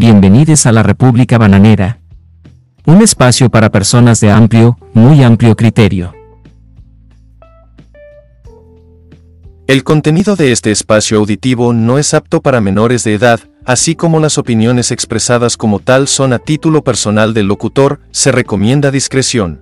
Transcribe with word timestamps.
bienvenidos 0.00 0.64
a 0.64 0.72
la 0.72 0.82
República 0.82 1.36
Bananera. 1.36 1.98
Un 2.86 3.02
espacio 3.02 3.50
para 3.50 3.68
personas 3.68 4.18
de 4.20 4.30
amplio, 4.30 4.78
muy 4.94 5.22
amplio 5.22 5.54
criterio. 5.54 6.14
El 9.66 9.84
contenido 9.84 10.36
de 10.36 10.52
este 10.52 10.70
espacio 10.70 11.18
auditivo 11.18 11.74
no 11.74 11.98
es 11.98 12.14
apto 12.14 12.40
para 12.40 12.62
menores 12.62 13.04
de 13.04 13.12
edad, 13.12 13.40
así 13.66 13.94
como 13.94 14.20
las 14.20 14.38
opiniones 14.38 14.90
expresadas 14.90 15.58
como 15.58 15.80
tal 15.80 16.08
son 16.08 16.32
a 16.32 16.38
título 16.38 16.82
personal 16.82 17.34
del 17.34 17.48
locutor, 17.48 18.00
se 18.10 18.32
recomienda 18.32 18.90
discreción. 18.90 19.60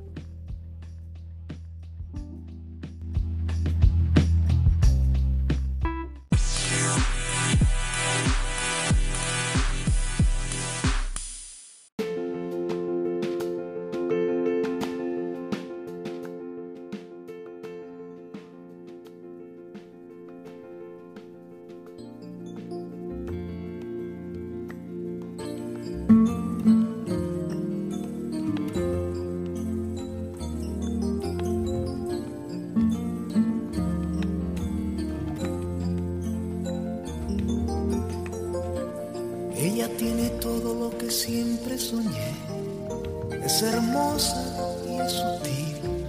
Siempre 41.10 41.78
soñé. 41.78 42.34
Es 43.44 43.62
hermosa 43.62 44.44
y 44.88 44.94
es 44.96 45.12
sutil. 45.12 46.06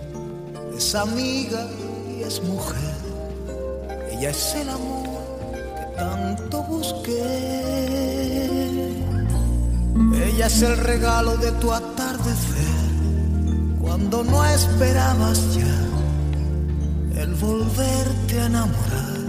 Es 0.75 0.95
amiga 0.95 1.67
y 2.09 2.23
es 2.23 2.41
mujer. 2.43 2.95
Ella 4.11 4.31
es 4.31 4.55
el 4.55 4.69
amor 4.69 5.07
que 5.75 5.95
tanto 5.95 6.63
busqué. 6.63 7.19
Ella 10.25 10.47
es 10.47 10.61
el 10.61 10.77
regalo 10.77 11.37
de 11.37 11.51
tu 11.53 11.71
atardecer. 11.71 12.79
Cuando 13.81 14.23
no 14.23 14.45
esperabas 14.45 15.55
ya 15.55 17.21
el 17.21 17.33
volverte 17.35 18.39
a 18.39 18.45
enamorar. 18.45 19.19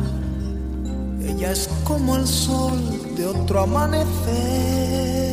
Ella 1.23 1.53
es 1.53 1.69
como 1.85 2.17
el 2.17 2.27
sol 2.27 2.79
de 3.17 3.27
otro 3.27 3.61
amanecer. 3.61 5.30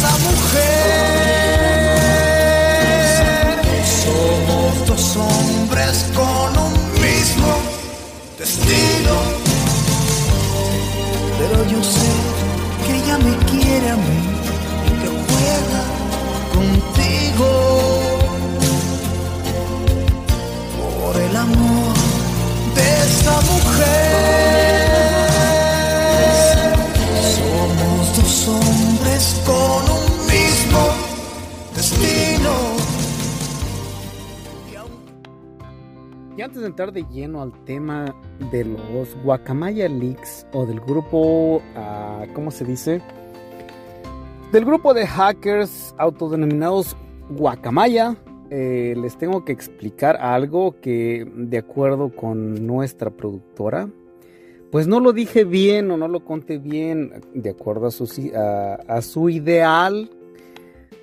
Esa 0.00 0.16
mujer. 0.18 1.90
Somos 4.04 4.86
dos 4.86 5.16
hombres 5.16 5.94
con 6.14 6.50
un 6.58 6.72
mismo 7.00 7.50
destino. 8.38 9.14
Pero 11.38 11.58
yo 11.66 11.82
sé 11.82 12.10
que 12.86 12.92
ella 12.96 13.16
me 13.18 13.36
quiere 13.50 13.90
a 13.90 13.96
mí 13.96 14.20
y 14.86 14.88
que 15.00 15.08
juega 15.26 15.82
contigo. 16.56 17.48
Por 21.00 21.14
el 21.20 21.36
amor 21.36 21.94
de 22.74 22.86
esa 23.06 23.34
mujer. 23.52 24.09
Y 36.40 36.42
antes 36.42 36.62
de 36.62 36.68
entrar 36.68 36.90
de 36.90 37.04
lleno 37.12 37.42
al 37.42 37.52
tema 37.66 38.16
de 38.50 38.64
los 38.64 39.14
Guacamaya 39.22 39.90
Leaks 39.90 40.46
o 40.54 40.64
del 40.64 40.80
grupo, 40.80 41.60
ah, 41.76 42.24
¿cómo 42.32 42.50
se 42.50 42.64
dice? 42.64 43.02
Del 44.50 44.64
grupo 44.64 44.94
de 44.94 45.06
hackers 45.06 45.94
autodenominados 45.98 46.96
Guacamaya, 47.28 48.16
eh, 48.48 48.94
les 48.96 49.18
tengo 49.18 49.44
que 49.44 49.52
explicar 49.52 50.16
algo 50.16 50.80
que 50.80 51.30
de 51.36 51.58
acuerdo 51.58 52.08
con 52.08 52.66
nuestra 52.66 53.10
productora, 53.10 53.90
pues 54.72 54.86
no 54.86 54.98
lo 54.98 55.12
dije 55.12 55.44
bien 55.44 55.90
o 55.90 55.98
no 55.98 56.08
lo 56.08 56.24
conté 56.24 56.56
bien 56.56 57.20
de 57.34 57.50
acuerdo 57.50 57.88
a 57.88 57.90
su, 57.90 58.08
a, 58.34 58.76
a 58.88 59.02
su 59.02 59.28
ideal 59.28 60.08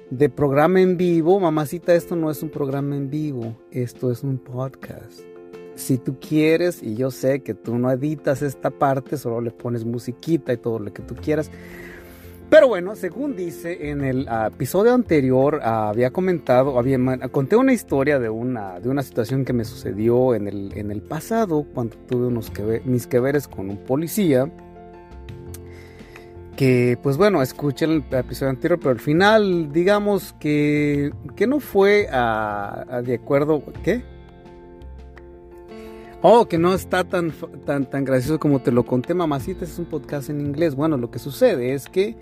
de 0.10 0.30
programa 0.30 0.82
en 0.82 0.98
vivo. 0.98 1.40
Mamacita, 1.40 1.94
esto 1.94 2.16
no 2.16 2.32
es 2.32 2.42
un 2.44 2.50
programa 2.50 2.96
en 2.96 3.10
vivo, 3.10 3.56
esto 3.72 4.12
es 4.12 4.24
un 4.24 4.38
podcast. 4.38 5.22
Si 5.76 5.98
tú 5.98 6.18
quieres, 6.20 6.82
y 6.82 6.96
yo 6.96 7.12
sé 7.12 7.42
que 7.42 7.54
tú 7.54 7.78
no 7.78 7.92
editas 7.92 8.42
esta 8.42 8.72
parte, 8.72 9.18
solo 9.18 9.42
le 9.42 9.52
pones 9.52 9.86
musiquita 9.86 10.52
y 10.54 10.58
todo 10.58 10.80
lo 10.80 10.92
que 10.92 11.04
tú 11.04 11.16
quieras. 11.16 11.52
Pero 12.50 12.70
bueno, 12.70 12.96
según 12.96 13.36
dice 13.36 13.90
en 13.90 14.02
el 14.02 14.28
uh, 14.30 14.48
episodio 14.48 14.94
anterior, 14.94 15.56
uh, 15.56 15.68
había 15.68 16.12
comentado, 16.12 16.80
había, 16.80 16.98
conté 17.30 17.58
una 17.58 17.74
historia 17.74 18.20
de 18.20 18.30
una, 18.30 18.80
de 18.80 18.88
una 18.88 19.04
situación 19.04 19.44
que 19.44 19.52
me 19.52 19.66
sucedió 19.66 20.34
en 20.34 20.48
el, 20.48 20.72
en 20.78 20.90
el 20.90 21.02
pasado 21.02 21.66
cuando 21.74 21.98
tuve 22.08 22.28
unos 22.28 22.50
que, 22.50 22.82
mis 22.86 23.06
que 23.06 23.20
veres 23.20 23.50
con 23.50 23.70
un 23.70 23.78
policía. 23.78 24.50
Que 26.58 26.98
pues 27.02 27.18
bueno, 27.18 27.44
escuché 27.44 27.86
el 27.86 28.04
episodio 28.12 28.50
anterior, 28.50 28.80
pero 28.80 28.92
al 28.92 29.00
final, 29.00 29.72
digamos 29.72 30.34
que, 30.40 31.14
que 31.36 31.46
no 31.46 31.60
fue 31.60 32.10
de 33.04 33.16
acuerdo. 33.16 33.64
¿Qué? 33.84 34.04
Oh, 36.24 36.48
que 36.48 36.58
no 36.58 36.74
está 36.74 37.04
tan, 37.04 37.32
tan, 37.64 37.86
tan 37.86 38.04
gracioso 38.04 38.40
como 38.40 38.60
te 38.60 38.72
lo 38.72 38.84
conté, 38.88 39.14
mamacita. 39.14 39.66
Es 39.66 39.78
un 39.78 39.86
podcast 39.86 40.32
en 40.32 40.42
inglés. 40.42 40.74
Bueno, 40.74 40.98
lo 40.98 41.12
que 41.12 41.20
sucede 41.20 41.74
es 41.76 41.88
que 41.88 42.16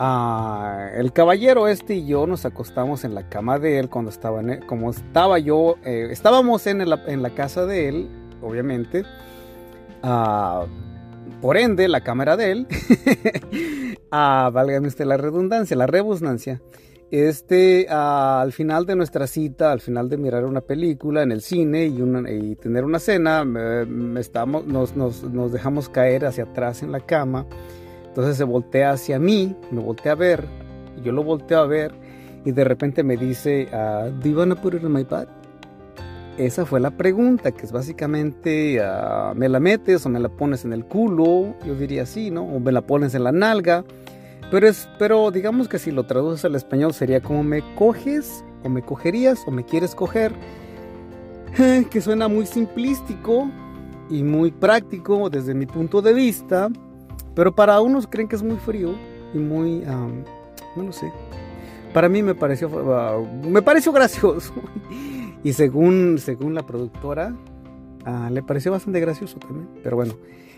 uh, 0.00 0.98
el 0.98 1.12
caballero 1.12 1.68
este 1.68 1.96
y 1.96 2.06
yo 2.06 2.26
nos 2.26 2.46
acostamos 2.46 3.04
en 3.04 3.14
la 3.14 3.28
cama 3.28 3.58
de 3.58 3.80
él 3.80 3.90
cuando 3.90 4.10
estaba, 4.10 4.40
en, 4.40 4.62
como 4.62 4.88
estaba 4.88 5.38
yo, 5.38 5.76
eh, 5.84 6.08
estábamos 6.10 6.66
en, 6.66 6.80
en, 6.80 7.22
la 7.22 7.30
casa 7.34 7.66
de 7.66 7.88
él, 7.90 8.08
obviamente. 8.40 9.04
Uh, 10.02 10.87
por 11.40 11.56
ende, 11.56 11.88
la 11.88 12.02
cámara 12.02 12.36
de 12.36 12.50
él, 12.52 12.66
uh, 14.12 14.50
válgame 14.52 14.88
usted 14.88 15.04
la 15.04 15.16
redundancia, 15.16 15.76
la 15.76 15.86
rebusnancia. 15.86 16.60
Este, 17.10 17.86
uh, 17.88 18.40
al 18.40 18.52
final 18.52 18.84
de 18.84 18.94
nuestra 18.94 19.26
cita, 19.26 19.72
al 19.72 19.80
final 19.80 20.08
de 20.08 20.18
mirar 20.18 20.44
una 20.44 20.60
película 20.60 21.22
en 21.22 21.32
el 21.32 21.40
cine 21.40 21.86
y, 21.86 22.54
tener 22.56 22.84
una 22.84 22.98
cena, 22.98 23.44
estamos, 24.18 24.66
nos, 24.66 24.94
nos, 24.94 25.22
nos, 25.24 25.52
dejamos 25.52 25.88
caer 25.88 26.26
hacia 26.26 26.44
atrás 26.44 26.82
en 26.82 26.92
la 26.92 27.00
cama. 27.00 27.46
Entonces 28.06 28.36
se 28.36 28.44
voltea 28.44 28.90
hacia 28.90 29.18
mí, 29.18 29.56
me 29.70 29.80
voltea 29.80 30.12
a 30.12 30.16
ver, 30.16 30.44
yo 31.02 31.12
lo 31.12 31.22
volteo 31.22 31.60
a 31.60 31.66
ver, 31.66 31.92
y 32.44 32.52
de 32.52 32.64
repente 32.64 33.02
me 33.02 33.16
dice, 33.16 33.68
uh, 33.72 34.10
¿Do 34.20 34.28
you 34.28 34.36
wanna 34.36 34.54
put 34.54 34.74
it 34.74 34.82
in 34.82 34.92
my 34.92 35.04
butt? 35.04 35.37
Esa 36.38 36.64
fue 36.64 36.78
la 36.78 36.92
pregunta, 36.92 37.50
que 37.50 37.66
es 37.66 37.72
básicamente, 37.72 38.80
uh, 38.80 39.34
¿me 39.34 39.48
la 39.48 39.58
metes 39.58 40.06
o 40.06 40.08
me 40.08 40.20
la 40.20 40.28
pones 40.28 40.64
en 40.64 40.72
el 40.72 40.84
culo? 40.84 41.56
Yo 41.66 41.74
diría 41.74 42.06
sí, 42.06 42.30
¿no? 42.30 42.44
O 42.44 42.60
me 42.60 42.70
la 42.70 42.82
pones 42.82 43.16
en 43.16 43.24
la 43.24 43.32
nalga. 43.32 43.84
Pero, 44.48 44.68
es, 44.68 44.88
pero 45.00 45.32
digamos 45.32 45.66
que 45.66 45.80
si 45.80 45.90
lo 45.90 46.06
traduces 46.06 46.44
al 46.44 46.54
español 46.54 46.94
sería 46.94 47.20
como 47.20 47.42
me 47.42 47.60
coges 47.74 48.44
o 48.62 48.68
me 48.68 48.82
cogerías 48.82 49.42
o 49.48 49.50
me 49.50 49.64
quieres 49.64 49.96
coger. 49.96 50.32
Que 51.90 52.00
suena 52.00 52.28
muy 52.28 52.46
simplístico 52.46 53.50
y 54.08 54.22
muy 54.22 54.52
práctico 54.52 55.28
desde 55.28 55.54
mi 55.54 55.66
punto 55.66 56.02
de 56.02 56.12
vista. 56.12 56.68
Pero 57.34 57.52
para 57.52 57.80
unos 57.80 58.06
creen 58.06 58.28
que 58.28 58.36
es 58.36 58.44
muy 58.44 58.58
frío 58.58 58.94
y 59.34 59.38
muy... 59.38 59.80
No 60.76 60.84
lo 60.84 60.92
sé. 60.92 61.10
Para 61.92 62.08
mí 62.08 62.22
me 62.22 62.36
pareció, 62.36 62.68
uh, 62.68 63.26
me 63.48 63.60
pareció 63.60 63.90
gracioso. 63.90 64.52
y 65.44 65.52
según, 65.52 66.18
según 66.18 66.54
la 66.54 66.66
productora, 66.66 67.34
uh, 68.06 68.32
le 68.32 68.42
pareció 68.42 68.72
bastante 68.72 69.00
gracioso 69.00 69.38
también. 69.38 69.68
Pero 69.82 69.96
bueno, 69.96 70.14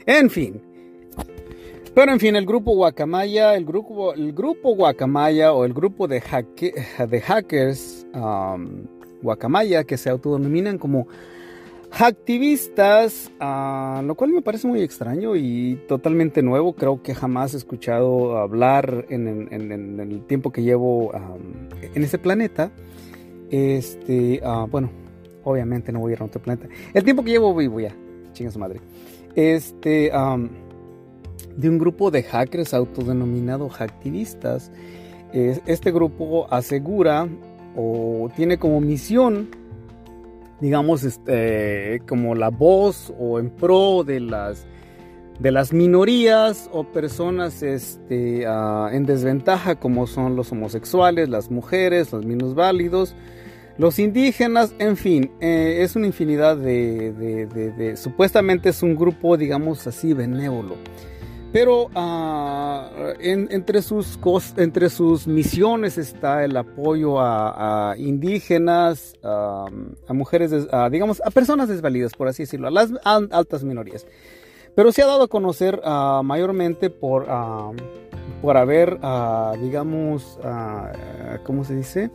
en 0.06 0.30
fin. 0.30 0.62
Pero 1.94 2.12
en 2.12 2.20
fin, 2.20 2.36
el 2.36 2.46
grupo 2.46 2.72
Guacamaya, 2.74 3.56
el 3.56 3.64
grupo, 3.64 4.14
el 4.14 4.32
grupo 4.32 4.74
Guacamaya 4.76 5.52
o 5.52 5.64
el 5.64 5.72
grupo 5.74 6.06
de, 6.06 6.22
de 7.08 7.20
hackers 7.20 8.06
Guacamaya 9.22 9.84
que 9.84 9.96
se 9.96 10.08
autodenominan 10.08 10.78
como 10.78 11.08
hacktivistas, 11.90 13.32
uh, 13.40 14.02
lo 14.02 14.14
cual 14.14 14.30
me 14.30 14.42
parece 14.42 14.68
muy 14.68 14.80
extraño 14.82 15.34
y 15.34 15.80
totalmente 15.88 16.40
nuevo. 16.40 16.74
Creo 16.74 17.02
que 17.02 17.14
jamás 17.16 17.52
he 17.54 17.56
escuchado 17.56 18.38
hablar 18.38 19.06
en, 19.08 19.26
en, 19.50 19.72
en 19.72 19.98
el 19.98 20.24
tiempo 20.26 20.52
que 20.52 20.62
llevo 20.62 21.12
en 21.82 22.04
este 22.04 22.18
planeta. 22.18 22.70
Este, 23.50 24.40
uh, 24.44 24.66
bueno, 24.68 24.90
obviamente 25.44 25.92
no 25.92 26.00
voy 26.00 26.12
a 26.12 26.14
ir 26.16 26.22
a 26.22 26.24
otro 26.24 26.40
planeta. 26.40 26.68
El 26.94 27.04
tiempo 27.04 27.24
que 27.24 27.30
llevo 27.30 27.54
vivo 27.54 27.80
ya, 27.80 27.94
chinga 28.32 28.50
su 28.50 28.58
madre. 28.58 28.80
Este, 29.34 30.10
de 31.56 31.68
un 31.68 31.78
grupo 31.78 32.10
de 32.10 32.22
hackers 32.22 32.74
autodenominado 32.74 33.68
hacktivistas. 33.68 34.70
Este 35.32 35.92
grupo 35.92 36.52
asegura 36.52 37.28
o 37.76 38.28
tiene 38.34 38.58
como 38.58 38.80
misión, 38.80 39.48
digamos, 40.60 41.04
este, 41.04 42.02
como 42.08 42.34
la 42.34 42.48
voz 42.50 43.12
o 43.18 43.38
en 43.38 43.50
pro 43.50 44.02
de 44.04 44.20
las, 44.20 44.66
de 45.38 45.52
las 45.52 45.72
minorías 45.72 46.68
o 46.72 46.84
personas 46.84 47.62
este, 47.62 48.44
ah, 48.46 48.90
en 48.92 49.06
desventaja 49.06 49.76
como 49.76 50.06
son 50.06 50.34
los 50.34 50.50
homosexuales, 50.50 51.28
las 51.28 51.50
mujeres, 51.50 52.12
los 52.12 52.26
minusválidos, 52.26 53.14
los 53.80 53.98
indígenas, 53.98 54.74
en 54.78 54.94
fin, 54.98 55.30
eh, 55.40 55.78
es 55.80 55.96
una 55.96 56.06
infinidad 56.06 56.54
de, 56.54 57.94
supuestamente 57.96 58.68
es 58.68 58.82
un 58.82 58.94
grupo, 58.94 59.38
digamos 59.38 59.86
así, 59.86 60.12
benévolo. 60.12 60.76
Pero 61.50 61.88
ah, 61.94 62.90
entre, 63.20 63.80
sus 63.80 64.18
entre 64.58 64.90
sus 64.90 65.26
misiones 65.26 65.96
está 65.96 66.44
el 66.44 66.58
apoyo 66.58 67.20
a, 67.20 67.94
indígenas, 67.96 69.14
a 69.22 69.70
mujeres, 70.12 70.52
digamos, 70.90 71.22
a 71.24 71.30
personas 71.30 71.70
desvalidas, 71.70 72.12
por 72.12 72.28
así 72.28 72.42
decirlo, 72.42 72.68
a 72.68 72.70
las 72.70 72.90
altas 73.02 73.64
minorías. 73.64 74.06
Pero 74.74 74.92
se 74.92 75.02
ha 75.02 75.06
dado 75.06 75.22
a 75.22 75.28
conocer 75.28 75.80
ah, 75.84 76.20
mayormente 76.22 76.90
por, 76.90 77.26
por 78.42 78.56
haber, 78.58 78.98
ah, 79.00 79.54
digamos, 79.58 80.38
¿cómo 81.44 81.64
se 81.64 81.76
dice? 81.76 82.10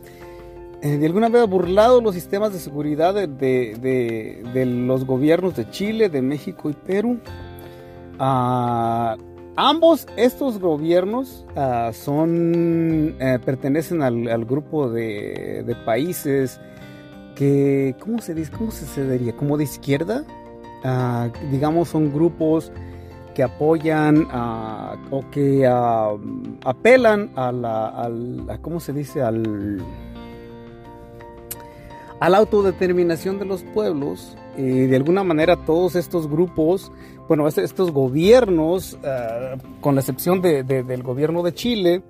Eh, 0.82 0.98
de 0.98 1.06
alguna 1.06 1.28
manera 1.28 1.46
burlado 1.46 2.02
los 2.02 2.14
sistemas 2.14 2.52
de 2.52 2.58
seguridad 2.58 3.14
de, 3.14 4.42
los 4.86 5.06
gobiernos 5.06 5.56
de 5.56 5.70
Chile, 5.70 6.08
de 6.10 6.20
México 6.20 6.68
y 6.68 6.74
Perú. 6.74 7.18
Ah, 8.18 9.16
ambos 9.56 10.06
estos 10.16 10.58
gobiernos 10.58 11.46
ah, 11.56 11.90
son 11.94 13.16
eh, 13.18 13.38
pertenecen 13.44 14.02
al, 14.02 14.44
grupo 14.44 14.90
de, 14.90 15.76
países 15.86 16.60
que 17.34 17.94
¿cómo 18.00 18.20
se 18.20 18.34
dice? 18.34 18.52
¿Cómo 18.52 18.70
se 18.70 19.10
diría? 19.10 19.34
Como 19.34 19.56
de 19.56 19.64
izquierda, 19.64 20.24
ah, 20.84 21.30
digamos 21.50 21.88
son 21.88 22.12
grupos 22.12 22.70
que 23.34 23.42
apoyan 23.42 24.28
o 25.10 25.24
que 25.30 25.66
apelan 26.64 27.30
a 27.34 27.52
la, 27.52 28.58
¿cómo 28.62 28.80
se 28.80 28.94
dice? 28.94 29.22
Al 29.22 29.78
a 32.20 32.28
la 32.28 32.38
autodeterminación 32.38 33.38
de 33.38 33.44
los 33.44 33.62
pueblos 33.62 34.36
y 34.56 34.86
de 34.86 34.96
alguna 34.96 35.22
manera 35.22 35.56
todos 35.64 35.96
estos 35.96 36.28
grupos, 36.28 36.90
bueno, 37.28 37.46
estos 37.46 37.90
gobiernos, 37.90 38.98
ah, 39.04 39.56
con 39.80 39.94
la 39.94 40.00
excepción 40.00 40.40
del 40.40 41.02
gobierno 41.02 41.42
de 41.42 41.52
Chile, 41.52 42.02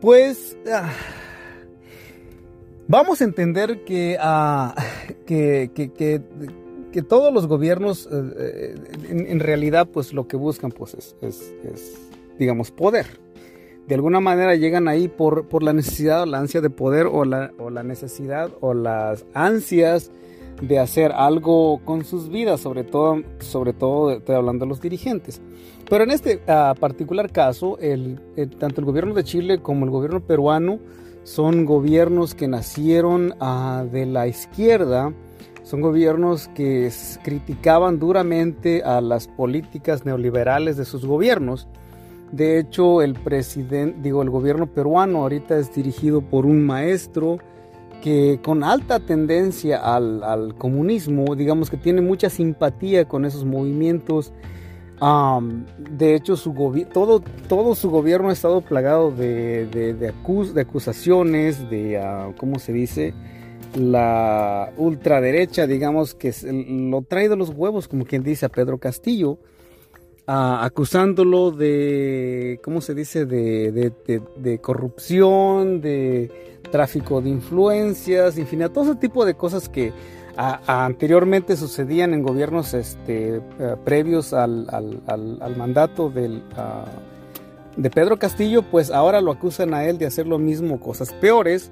pues 0.00 0.56
ah, 0.70 0.90
vamos 2.88 3.20
a 3.20 3.24
entender 3.24 3.80
ah, 4.20 4.74
que, 5.26 5.70
que, 5.74 6.22
todos 7.02 7.32
los 7.32 7.46
gobiernos 7.46 8.08
eh, 8.10 8.10
eh, 8.38 8.74
en, 9.10 9.38
realidad 9.38 9.86
pues 9.86 10.14
lo 10.14 10.26
que 10.26 10.38
buscan 10.38 10.70
pues 10.72 10.94
es, 10.94 11.14
es 11.62 11.94
digamos, 12.38 12.70
poder 12.70 13.25
de 13.86 13.94
alguna 13.94 14.20
manera 14.20 14.56
llegan 14.56 14.88
ahí 14.88 15.08
por, 15.08 15.46
por 15.48 15.62
la 15.62 15.72
necesidad 15.72 16.22
o 16.22 16.26
la 16.26 16.38
ansia 16.38 16.60
de 16.60 16.70
poder 16.70 17.06
o 17.06 17.24
la, 17.24 17.52
o 17.58 17.70
la 17.70 17.82
necesidad 17.82 18.50
o 18.60 18.74
las 18.74 19.24
ansias 19.32 20.10
de 20.60 20.78
hacer 20.78 21.12
algo 21.12 21.80
con 21.84 22.04
sus 22.04 22.28
vidas, 22.28 22.60
sobre 22.60 22.82
todo, 22.82 23.22
sobre 23.40 23.72
todo 23.72 24.20
hablando 24.28 24.64
de 24.64 24.68
los 24.68 24.80
dirigentes. 24.80 25.40
Pero 25.88 26.04
en 26.04 26.10
este 26.10 26.40
ah, 26.48 26.74
particular 26.78 27.30
caso, 27.30 27.78
el, 27.78 28.20
tanto 28.58 28.80
el 28.80 28.86
gobierno 28.86 29.14
de 29.14 29.24
Chile 29.24 29.60
como 29.60 29.84
el 29.84 29.90
gobierno 29.90 30.20
peruano 30.20 30.80
son 31.24 31.64
gobiernos 31.64 32.34
que 32.34 32.48
nacieron 32.48 33.34
ah, 33.40 33.84
de 33.90 34.06
la 34.06 34.26
izquierda, 34.26 35.12
son 35.62 35.80
gobiernos 35.80 36.48
que 36.48 36.90
criticaban 37.22 37.98
duramente 37.98 38.82
a 38.82 39.00
las 39.00 39.28
políticas 39.28 40.04
neoliberales 40.04 40.76
de 40.76 40.84
sus 40.84 41.04
gobiernos 41.04 41.68
de 42.32 42.58
hecho, 42.58 43.02
el 43.02 43.14
presidente, 43.14 43.98
digo, 44.02 44.22
el 44.22 44.30
gobierno 44.30 44.66
peruano 44.66 45.22
ahorita 45.22 45.58
es 45.58 45.72
dirigido 45.74 46.22
por 46.22 46.44
un 46.44 46.64
maestro 46.64 47.38
que 48.02 48.40
con 48.42 48.64
alta 48.64 49.00
tendencia 49.00 49.78
al, 49.78 50.54
comunismo, 50.58 51.34
digamos 51.34 51.70
que 51.70 51.76
tiene 51.76 52.00
mucha 52.00 52.28
simpatía 52.28 53.06
con 53.06 53.24
esos 53.24 53.44
movimientos. 53.44 54.32
de 54.98 56.14
hecho, 56.14 56.36
su 56.36 56.52
todo, 56.92 57.22
todo 57.48 57.74
su 57.74 57.90
gobierno 57.90 58.30
ha 58.30 58.32
estado 58.32 58.60
plagado 58.60 59.12
de, 59.12 60.12
acusaciones, 60.60 61.70
de, 61.70 61.98
uh, 61.98 62.34
¿cómo 62.36 62.58
se 62.58 62.72
dice? 62.72 63.14
La 63.74 64.72
ultraderecha, 64.76 65.66
digamos, 65.66 66.14
que 66.14 66.32
lo 66.90 67.02
trae 67.02 67.28
de 67.28 67.36
los 67.36 67.50
huevos, 67.50 67.88
como 67.88 68.04
quien 68.04 68.22
dice 68.22 68.46
a 68.46 68.48
Pedro 68.48 68.78
Castillo 68.78 69.38
acusándolo 70.26 71.52
de, 71.52 72.60
¿cómo 72.62 72.80
se 72.80 72.94
dice?, 72.94 73.26
de, 73.26 74.58
corrupción, 74.60 75.80
de 75.80 76.60
tráfico 76.70 77.20
de 77.20 77.30
influencias, 77.30 78.36
en 78.36 78.46
fin, 78.46 78.64
todo 78.72 78.84
ese 78.84 78.96
tipo 78.96 79.24
de 79.24 79.34
cosas 79.34 79.68
que 79.68 79.92
anteriormente 80.36 81.56
sucedían 81.56 82.12
en 82.12 82.22
gobiernos 82.22 82.74
este, 82.74 83.36
eh, 83.36 83.42
previos 83.84 84.34
al, 84.34 84.66
mandato 85.56 86.10
del, 86.10 86.42
de 87.76 87.90
Pedro 87.90 88.18
Castillo, 88.18 88.62
pues 88.62 88.90
ahora 88.90 89.20
lo 89.20 89.30
acusan 89.30 89.74
a 89.74 89.84
él 89.84 89.96
de 89.96 90.06
hacer 90.06 90.26
lo 90.26 90.38
mismo, 90.38 90.80
cosas 90.80 91.12
peores. 91.14 91.70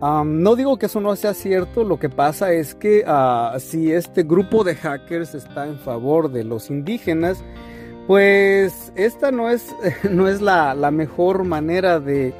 no 0.00 0.56
digo 0.56 0.78
que 0.78 0.86
eso 0.86 1.00
no 1.00 1.14
sea 1.16 1.32
cierto, 1.32 1.84
lo 1.84 1.98
que 1.98 2.10
pasa 2.10 2.52
es 2.52 2.74
que 2.74 3.04
ah, 3.06 3.56
si 3.58 3.92
este 3.92 4.24
grupo 4.24 4.64
de 4.64 4.74
hackers 4.74 5.34
está 5.34 5.66
en 5.66 5.78
favor 5.78 6.30
de 6.30 6.44
los 6.44 6.68
indígenas, 6.70 7.42
pues 8.06 8.92
esta 8.96 9.30
no 9.30 9.50
es, 9.50 9.74
no 10.10 10.28
es 10.28 10.40
la, 10.40 10.74
mejor 10.90 11.44
manera 11.44 12.00
de 12.00 12.34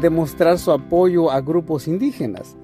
demostrar 0.00 0.58
su 0.58 0.72
apoyo 0.72 1.30
a 1.30 1.40
grupos 1.40 1.88
indígenas. 1.88 2.56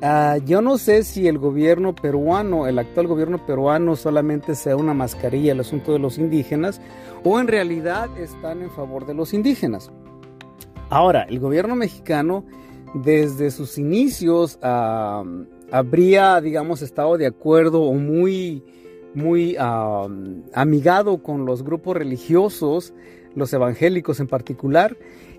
Ah, 0.00 0.36
yo 0.44 0.60
no 0.60 0.78
sé 0.78 1.02
si 1.02 1.26
el 1.26 1.38
gobierno 1.38 1.94
peruano, 1.94 2.68
el 2.68 2.78
actual 2.78 3.08
gobierno 3.08 3.44
peruano 3.44 3.96
solamente 3.96 4.54
sea 4.54 4.76
una 4.76 4.94
mascarilla 4.94 5.52
el 5.52 5.60
asunto 5.60 5.92
de 5.92 5.98
los 5.98 6.18
indígenas 6.18 6.80
o 7.24 7.40
en 7.40 7.48
realidad 7.48 8.08
están 8.16 8.62
en 8.62 8.70
favor 8.70 9.06
de 9.06 9.14
los 9.14 9.34
indígenas. 9.34 9.90
Ahora, 10.88 11.22
el 11.22 11.40
gobierno 11.40 11.74
mexicano 11.74 12.44
desde 12.94 13.50
sus 13.50 13.76
inicios 13.76 14.58
ah, 14.62 15.24
habría, 15.72 16.40
digamos, 16.40 16.80
estado 16.80 17.16
de 17.18 17.26
acuerdo 17.26 17.82
o 17.82 17.94
muy 17.94 18.62
muy 19.14 19.56
amigado 19.58 21.22
con 21.22 21.46
los 21.46 21.62
grupos 21.62 21.96
religiosos, 21.96 22.92
los 23.34 23.52
evangélicos 23.52 24.20
en 24.20 24.26
particular, 24.26 24.96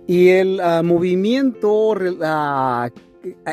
y 0.07 0.29
el 0.29 0.59
ah, 0.59 0.81
movimiento 0.83 1.95
ah, 2.23 2.89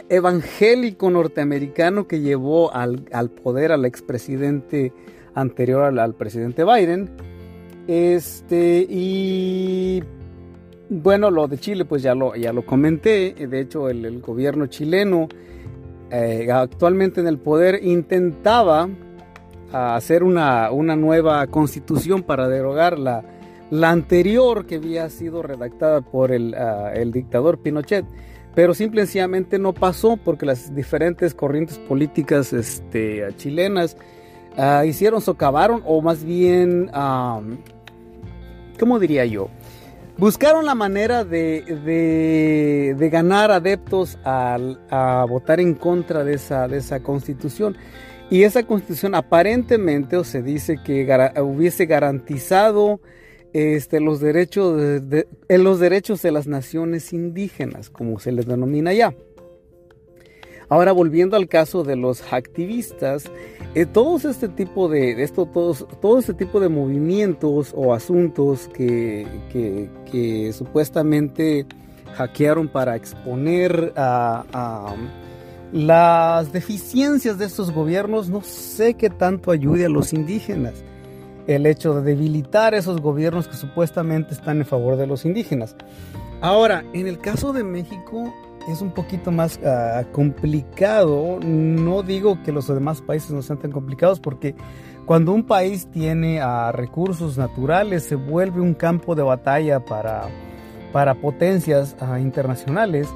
evangélico 0.09 1.11
norteamericano 1.11 2.07
que 2.07 2.21
llevó 2.21 2.73
al, 2.73 3.05
poder 3.43 3.73
al 3.73 3.85
expresidente 3.85 4.93
anterior 5.35 5.99
al, 5.99 6.15
presidente 6.15 6.65
Biden. 6.65 7.11
Este, 7.87 8.87
y 8.89 10.03
bueno, 10.89 11.31
lo 11.31 11.47
de 11.47 11.59
Chile, 11.59 11.85
pues 11.85 12.03
ya 12.03 12.15
lo, 12.15 12.35
ya 12.37 12.53
lo 12.53 12.65
comenté. 12.65 13.35
De 13.35 13.61
hecho, 13.61 13.89
el, 13.89 14.21
gobierno 14.21 14.67
chileno, 14.67 15.29
eh, 16.11 16.49
actualmente 16.51 17.21
en 17.21 17.27
el 17.27 17.39
poder, 17.39 17.85
intentaba 17.85 18.89
a 19.73 19.97
hacer 19.97 20.23
una, 20.23 20.71
nueva 20.71 21.47
constitución 21.49 22.23
para 22.23 22.49
derogar 22.49 22.99
la, 22.99 23.25
la 23.71 23.91
anterior 23.91 24.67
que 24.67 24.77
había 24.77 25.09
sido 25.11 25.43
redactada 25.43 26.01
por 26.01 26.33
el, 26.33 26.55
ah, 26.55 26.93
dictador 27.07 27.59
Pinochet 27.59 28.05
pero 28.57 28.73
simplemente 28.73 29.59
no 29.59 29.75
pasó 29.75 30.17
porque 30.17 30.47
las 30.47 30.75
diferentes 30.75 31.35
corrientes 31.35 31.79
políticas 31.79 32.55
este, 32.55 33.23
chilenas 33.37 33.99
uh, 34.57 34.83
hicieron, 34.83 35.21
socavaron, 35.21 35.83
o 35.85 36.01
más 36.01 36.25
bien, 36.25 36.91
¿cómo 38.81 38.99
diría 38.99 39.27
yo? 39.27 39.51
Buscaron 40.17 40.65
la 40.65 40.75
manera 40.75 41.23
de, 41.23 42.95
de, 42.99 43.09
ganar 43.11 43.51
adeptos 43.51 44.19
a 44.25 45.27
votar 45.29 45.61
en 45.61 45.75
contra 45.75 46.25
de 46.25 46.33
esa, 46.37 46.67
de 46.67 46.79
esa 46.79 47.01
constitución. 47.03 47.77
Y 48.29 48.43
esa 48.43 48.65
constitución 48.65 49.15
aparentemente 49.15 50.17
o 50.17 50.25
se 50.25 50.43
dice 50.43 50.79
que 50.85 51.07
hubiese 51.41 51.87
garantizado 51.87 53.01
este, 53.53 54.01
los, 54.01 54.21
derechos 54.21 54.77
de, 54.79 55.27
los 55.49 55.79
derechos 55.79 56.23
de 56.23 56.33
las 56.33 56.47
naciones 56.47 57.13
indígenas, 57.13 57.89
como 57.89 58.19
se 58.19 58.33
les 58.33 58.47
denomina 58.47 58.93
ya. 58.93 59.15
Ahora 60.69 60.91
volviendo 60.91 61.37
al 61.37 61.49
caso 61.49 61.85
de 61.85 61.95
los 61.95 62.33
activistas, 62.33 63.31
eh, 63.77 63.87
todos 63.87 64.25
este 64.25 64.49
tipo 64.49 64.89
de, 64.89 65.23
esto, 65.23 65.47
todos, 65.47 65.87
todo 66.01 66.19
este 66.19 66.35
tipo 66.35 66.59
de 66.59 66.69
movimientos 66.69 67.73
o 67.77 67.95
asuntos 67.95 68.69
que, 68.75 69.27
que, 69.53 70.53
supuestamente 70.53 71.67
hackearon 72.15 72.69
para 72.69 72.97
exponer 72.97 73.93
a, 73.97 74.95
las 75.73 76.53
deficiencias 76.53 77.39
de 77.39 77.47
estos 77.47 77.73
gobiernos, 77.73 78.29
no 78.29 78.43
sé 78.43 78.95
qué 78.95 79.11
tanto 79.11 79.51
ayude 79.51 79.87
a 79.87 79.89
los 79.89 80.13
indígenas. 80.13 80.85
El 81.47 81.67
hecho 81.67 81.95
de 81.95 82.03
debilitar 82.03 82.75
esos 82.75 83.01
gobiernos 83.01 83.49
que 83.49 83.57
supuestamente 83.57 84.35
están 84.35 84.59
en 84.59 84.67
favor 84.67 84.97
de 84.97 85.07
los 85.07 85.25
indígenas. 85.25 85.77
Ahora, 86.41 86.85
en 86.93 87.07
el 87.07 87.19
caso 87.19 87.53
de 87.53 87.65
México, 87.65 88.33
es 88.69 88.81
un 88.81 88.91
poquito 88.91 89.31
más 89.31 89.61
ah, 89.65 90.05
complicado. 90.13 91.39
No 91.41 92.03
digo 92.03 92.43
que 92.43 92.53
los 92.53 92.67
demás 92.69 93.01
países 93.01 93.31
no 93.31 93.43
sean 93.43 93.59
tan 93.59 93.71
complicados 93.71 94.21
porque 94.21 94.55
cuando 95.07 95.33
un 95.33 95.45
país 95.45 95.89
tiene 95.93 96.45
uh, 96.45 96.73
recursos 96.73 97.39
naturales 97.39 98.03
se 98.05 98.17
vuelve 98.17 98.61
un 98.61 98.75
campo 98.75 99.15
de 99.15 99.23
batalla 99.23 99.85
para, 99.85 100.29
para 100.93 101.15
potencias 101.15 101.97
uh, 102.01 102.17
internacionales. 102.17 103.09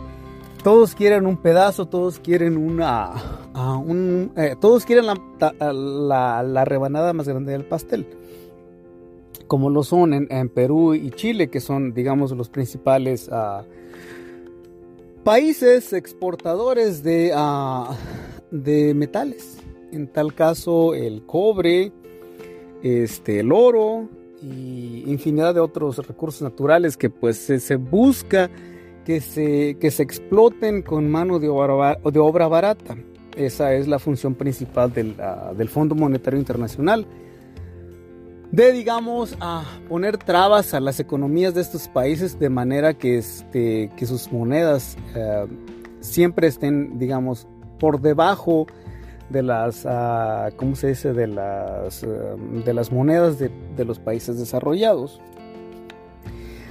Todos 0.63 0.95
quieren 0.95 1.27
un 1.27 1.39
pedazo, 1.39 1.87
todos 1.87 2.19
quieren 2.19 2.59
una, 2.59 3.15
un, 3.85 4.33
eh, 4.37 4.57
todos 4.61 4.85
quieren 4.85 5.07
la, 5.07 6.43
la, 6.43 6.65
rebanada 6.67 7.15
más 7.15 7.27
grande 7.27 7.53
del 7.53 7.65
pastel, 7.65 8.07
como 9.47 9.71
lo 9.71 9.83
son 9.83 10.13
en, 10.13 10.49
Perú 10.51 10.95
y 10.95 11.11
Chile, 11.11 11.49
que 11.49 11.61
son, 11.61 11.95
digamos, 11.95 12.33
los 12.33 12.51
principales 12.51 13.31
países 15.25 15.93
exportadores 15.93 17.03
de, 17.03 17.33
ah, 17.35 17.97
de 18.51 18.95
metales. 18.95 19.59
En 19.93 20.09
tal 20.09 20.35
caso, 20.35 20.95
el 20.95 21.25
cobre, 21.25 21.93
este, 22.83 23.41
el 23.41 23.53
oro 23.53 24.09
y 24.43 25.05
infinidad 25.07 25.55
de 25.55 25.61
otros 25.61 25.99
recursos 26.07 26.43
naturales 26.43 26.97
que 26.97 27.11
pues 27.11 27.37
se, 27.39 27.77
busca 27.77 28.51
que 29.11 29.21
se, 29.21 29.77
que 29.81 29.91
se 29.91 30.05
exploten 30.05 30.83
con 30.83 31.11
mano 31.11 31.41
de 31.41 31.49
obra, 31.49 31.99
de 32.05 32.19
obra 32.21 32.47
barata. 32.47 32.97
Esa 33.37 33.75
es 33.75 33.89
la 33.89 33.99
función 33.99 34.37
principal 34.37 34.93
del, 34.93 35.17
ah, 35.21 35.53
del 35.57 35.69
Fondo 35.69 35.97
Monetario 35.97 36.39
Internacional 36.39 37.05
de, 38.53 38.71
digamos, 38.71 39.37
a 39.41 39.65
poner 39.89 40.17
trabas 40.17 40.75
a 40.75 40.81
las 40.81 41.01
economías 41.01 41.55
de 41.55 41.61
estos 41.61 41.89
países 41.89 42.39
de 42.39 42.51
manera 42.51 42.95
que, 42.95 43.19
este, 43.19 43.91
que 43.97 44.07
sus 44.07 44.31
monedas 44.31 44.97
eh, 45.17 45.47
siempre 45.99 46.47
estén, 46.47 46.97
digamos, 47.01 47.49
por 47.81 48.01
debajo 48.01 48.69
de 49.29 49.43
las, 49.43 49.85
uh, 49.85 50.55
¿cómo 50.57 50.77
se 50.77 50.89
dice?, 50.89 51.13
de 51.13 51.27
las, 51.27 52.05
eh, 52.05 52.07
de 52.65 52.75
las 52.75 52.93
monedas 52.93 53.41
de, 53.41 53.51
de, 53.77 53.85
los 53.85 53.99
países 53.99 54.39
desarrollados. 54.39 55.21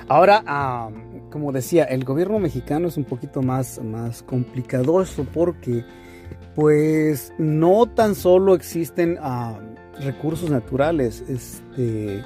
Ahora, 0.08 0.44
ah, 0.48 0.90
como 1.30 1.52
decía, 1.52 1.84
el 1.84 2.04
gobierno 2.04 2.40
mexicano 2.40 2.88
es 2.88 2.98
un 2.98 3.06
poquito 3.06 3.42
más, 3.42 3.82
más 3.84 4.24
complicadoso 4.24 5.26
porque, 5.34 5.84
pues, 6.56 7.34
no 7.38 7.86
tan 7.88 8.16
solo 8.16 8.56
existen... 8.56 9.18
Uh, 9.18 9.80
recursos 10.00 10.50
naturales. 10.50 11.24
Este, 11.28 12.24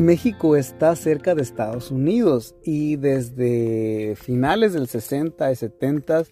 México 0.00 0.56
está 0.56 0.94
cerca 0.96 1.34
de 1.34 1.42
Estados 1.42 1.90
Unidos 1.90 2.54
y 2.62 2.96
desde 2.96 4.14
finales 4.16 4.72
del 4.74 4.86
60 4.86 5.50
y 5.50 5.56
70 5.56 6.24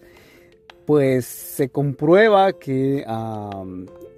pues 0.85 1.25
se 1.25 1.71
comprueba 1.71 2.52
que 2.52 3.07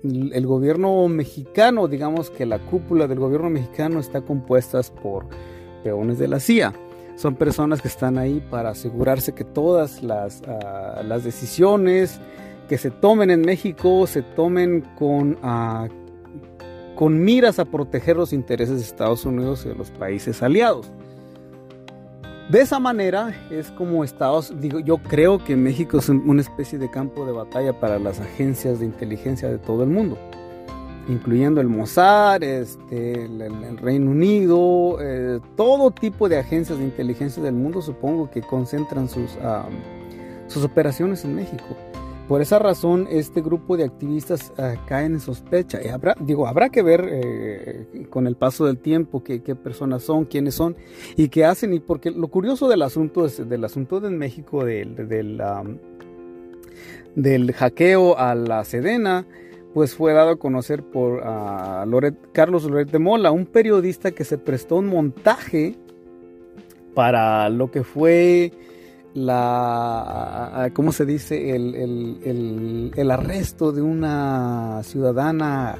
el 0.03 0.47
gobierno 0.47 1.07
mexicano, 1.07 1.87
digamos 1.87 2.31
que 2.31 2.45
la 2.45 2.59
cúpula 2.59 3.07
del 3.07 3.21
gobierno 3.21 3.49
mexicano 3.51 4.01
está 4.01 4.23
compuesta 4.23 4.81
por 5.01 5.29
de 5.95 6.29
la 6.29 6.41
CIA. 6.41 6.73
Son 7.17 7.35
personas 7.35 7.81
que 7.81 7.89
están 7.89 8.19
ahí 8.19 8.45
para 8.51 8.71
asegurarse 8.71 9.33
que 9.33 9.45
todas 9.45 10.03
las, 10.03 10.43
ah, 10.47 11.03
las 11.05 11.25
decisiones, 11.25 12.21
que 12.69 12.79
se 12.79 12.91
tomen 12.91 13.31
en 13.31 13.43
México 13.43 14.07
se 14.07 14.23
tomen 14.23 14.83
con, 14.99 15.39
ah, 15.43 15.89
con 16.95 17.23
miras 17.23 17.59
a 17.59 17.65
proteger 17.65 18.17
los 18.17 18.33
intereses 18.33 18.77
de 18.77 18.83
Estados 18.83 19.25
Unidos 19.25 19.65
y 19.65 19.69
de 19.69 19.75
los 19.75 19.91
países 19.91 20.43
aliados. 20.43 20.91
De 22.51 22.61
esa 22.61 22.79
manera 22.79 23.35
es 23.51 23.71
como 23.73 24.05
Estados, 24.05 24.53
digo, 24.61 24.79
yo 24.79 24.99
creo 24.99 25.43
que 25.43 25.57
México 25.57 25.99
es 25.99 26.09
una 26.09 26.41
especie 26.41 26.79
de 26.79 26.89
campo 26.91 27.27
de 27.27 27.33
batalla 27.33 27.79
para 27.79 27.99
las 27.99 28.21
agencias 28.21 28.79
de 28.79 28.87
inteligencia 28.87 29.49
de 29.49 29.59
todo 29.59 29.83
el 29.83 29.91
mundo, 29.91 30.17
incluyendo 31.09 31.61
el 31.61 31.69
Mossad, 31.69 32.43
este, 32.43 33.25
el, 33.25 33.79
Reino 33.79 34.11
Unido, 34.11 34.99
eh, 35.01 35.41
todo 35.57 35.91
tipo 35.91 36.29
de 36.29 36.39
agencias 36.39 36.79
de 36.79 36.85
inteligencia 36.85 37.43
del 37.43 37.55
mundo 37.55 37.83
supongo 37.83 38.31
que 38.31 38.43
concentran 38.43 39.09
sus, 39.09 39.37
ah, 39.43 39.69
sus 40.49 40.65
operaciones 40.65 41.25
en 41.25 41.35
México. 41.35 41.77
Por 42.29 42.43
esa 42.43 42.59
razón, 42.59 43.07
este 43.09 43.41
grupo 43.41 43.77
de 43.77 43.85
activistas 43.85 44.53
uh, 44.59 44.77
caen 44.89 45.13
en 45.15 45.21
sospecha. 45.21 45.81
Y 45.85 45.89
habrá, 45.89 46.17
digo, 46.19 46.49
habrá 46.49 46.71
que 46.71 46.83
ver 46.83 47.09
eh, 47.09 48.07
con 48.11 48.27
el 48.27 48.35
paso 48.35 48.67
del 48.67 48.79
tiempo 48.79 49.23
qué, 49.23 49.39
personas 49.55 50.03
son, 50.03 50.25
quiénes 50.25 50.57
son 50.57 50.75
y 51.17 51.29
qué 51.29 51.45
hacen. 51.45 51.73
Y 51.73 51.79
porque 51.79 52.11
lo 52.11 52.27
curioso 52.27 52.69
del 52.69 52.83
asunto 52.83 53.27
es, 53.27 53.49
del 53.49 53.65
asunto 53.65 54.01
de 54.01 54.11
México, 54.11 54.65
del, 54.65 54.97
del, 57.15 57.53
hackeo 57.53 58.19
a 58.19 58.35
la 58.35 58.65
Sedena, 58.65 59.25
pues 59.77 59.95
fue 59.95 60.15
dado 60.15 60.31
a 60.31 60.37
conocer 60.37 60.83
por 60.83 61.23
Carlos 62.33 62.65
Loret 62.65 62.91
de 62.91 62.99
Mola, 62.99 63.31
un 63.31 63.45
periodista 63.45 64.11
que 64.11 64.25
se 64.25 64.39
prestó 64.39 64.77
un 64.77 64.87
montaje 64.87 65.77
para 66.95 67.51
lo 67.51 67.71
que 67.71 67.85
fue 67.85 68.53
la, 69.13 70.71
¿cómo 70.73 70.93
se 70.93 71.05
dice? 71.05 71.55
El, 71.55 73.11
arresto 73.11 73.71
de 73.71 73.83
una 73.83 74.81
ciudadana 74.83 75.77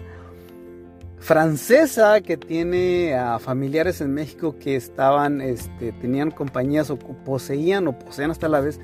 francesa 1.17 2.21
que 2.21 2.37
tiene 2.37 3.15
a 3.15 3.39
familiares 3.39 4.03
en 4.03 4.13
México 4.13 4.57
que 4.61 4.77
estaban, 4.77 5.41
este, 5.41 5.93
tenían 5.93 6.33
compañías 6.33 6.91
o 6.91 6.99
poseían 6.99 7.89
o 7.89 7.99
poseían 7.99 8.31
hasta 8.31 8.47
la 8.47 8.61
vez 8.61 8.79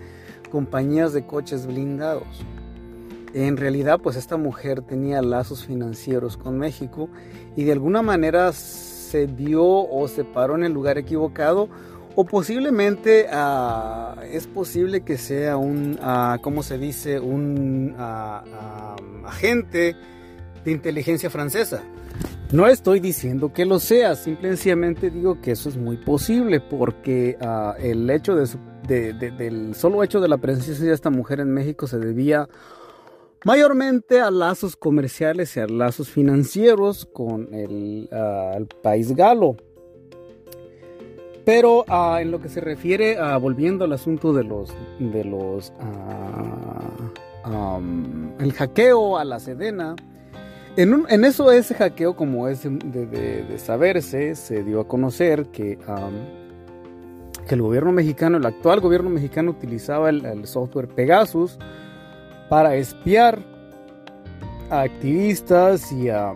compañías 0.50 1.12
de 1.12 1.26
coches 1.26 1.66
blindados. 1.66 2.46
En 3.34 3.56
realidad, 3.56 4.00
pues 4.00 4.16
esta 4.16 4.36
mujer 4.36 4.82
tenía 4.82 5.22
lazos 5.22 5.64
financieros 5.64 6.36
con 6.36 6.58
México 6.58 7.08
y 7.56 7.64
de 7.64 7.72
alguna 7.72 8.02
manera 8.02 8.52
se 8.52 9.26
vio 9.26 9.64
o 9.64 10.06
se 10.08 10.24
paró 10.24 10.54
en 10.54 10.64
el 10.64 10.72
lugar 10.72 10.98
equivocado 10.98 11.68
o 12.14 12.24
posiblemente 12.24 13.26
ah, 13.30 14.16
es 14.30 14.46
posible 14.46 15.02
que 15.02 15.16
sea 15.16 15.56
un, 15.56 15.98
uh, 16.02 16.40
¿cómo 16.42 16.62
se 16.62 16.78
dice? 16.78 17.18
Un 17.20 17.94
ah, 17.98 18.96
agente 19.24 19.96
de 20.64 20.70
inteligencia 20.70 21.30
francesa. 21.30 21.82
No 22.52 22.66
estoy 22.66 23.00
diciendo 23.00 23.52
que 23.54 23.64
lo 23.64 23.78
sea, 23.78 24.14
simplemente 24.14 25.10
digo 25.10 25.40
que 25.40 25.52
eso 25.52 25.70
es 25.70 25.76
muy 25.78 25.96
posible 25.96 26.60
porque 26.60 27.38
el 27.78 28.10
hecho 28.10 28.34
de, 28.36 29.14
del 29.14 29.74
solo 29.74 30.02
hecho 30.02 30.20
de 30.20 30.28
la 30.28 30.36
presencia 30.36 30.84
de 30.84 30.92
esta 30.92 31.08
mujer 31.08 31.40
en 31.40 31.50
México 31.50 31.86
se 31.86 31.98
debía 31.98 32.50
mayormente 33.44 34.20
a 34.20 34.30
lazos 34.30 34.76
comerciales 34.76 35.56
y 35.56 35.60
a 35.60 35.66
lazos 35.66 36.08
financieros 36.08 37.06
con 37.06 37.52
el 37.54 38.08
país 38.82 39.14
galo. 39.14 39.56
Pero 41.44 41.84
uh, 41.88 42.18
en 42.18 42.30
lo 42.30 42.40
que 42.40 42.48
se 42.48 42.60
refiere 42.60 43.18
a 43.18 43.36
volviendo 43.36 43.84
al 43.84 43.92
asunto 43.92 44.32
de 44.32 44.44
los 44.44 44.72
de 44.98 45.24
los 45.24 45.72
el 48.38 48.52
hackeo 48.52 49.18
a 49.18 49.24
la 49.24 49.40
Sedena, 49.40 49.96
en, 50.76 51.04
en, 51.08 51.24
eso 51.24 51.50
ese 51.50 51.74
hackeo 51.74 52.14
como 52.14 52.46
es 52.46 52.62
de, 52.62 53.06
de, 53.06 53.42
de, 53.42 53.58
saberse 53.58 54.36
se 54.36 54.62
dio 54.62 54.80
a 54.80 54.86
conocer 54.86 55.46
que 55.46 55.78
que 57.48 57.56
el 57.56 57.62
gobierno 57.62 57.90
mexicano, 57.90 58.36
el 58.36 58.46
actual 58.46 58.80
gobierno 58.80 59.10
mexicano 59.10 59.50
utilizaba 59.50 60.10
el 60.10 60.46
software 60.46 60.86
Pegasus 60.86 61.58
para 62.52 62.76
espiar 62.76 63.38
a 64.68 64.82
activistas 64.82 65.90
y 65.90 66.10
a 66.10 66.34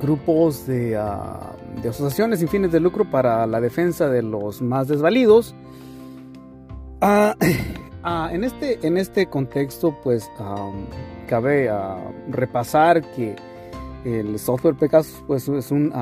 grupos 0.00 0.68
de, 0.68 0.96
ah, 0.96 1.50
de, 1.82 1.88
asociaciones 1.88 2.38
sin 2.38 2.46
fines 2.46 2.70
de 2.70 2.78
lucro 2.78 3.04
para 3.04 3.44
la 3.48 3.60
defensa 3.60 4.08
de 4.08 4.22
los 4.22 4.62
más 4.62 4.86
desvalidos. 4.86 5.52
Ah, 7.00 7.34
ah, 8.04 8.30
en, 8.32 8.44
este, 8.44 8.86
en 8.86 8.96
este 8.96 9.26
contexto, 9.26 9.98
pues 10.04 10.30
cabe 11.26 11.68
repasar 12.30 13.02
que 13.16 13.34
el 14.04 14.38
software 14.38 14.76
Pegasus 14.76 15.24
pues, 15.26 15.48
es, 15.48 15.72
un, 15.72 15.92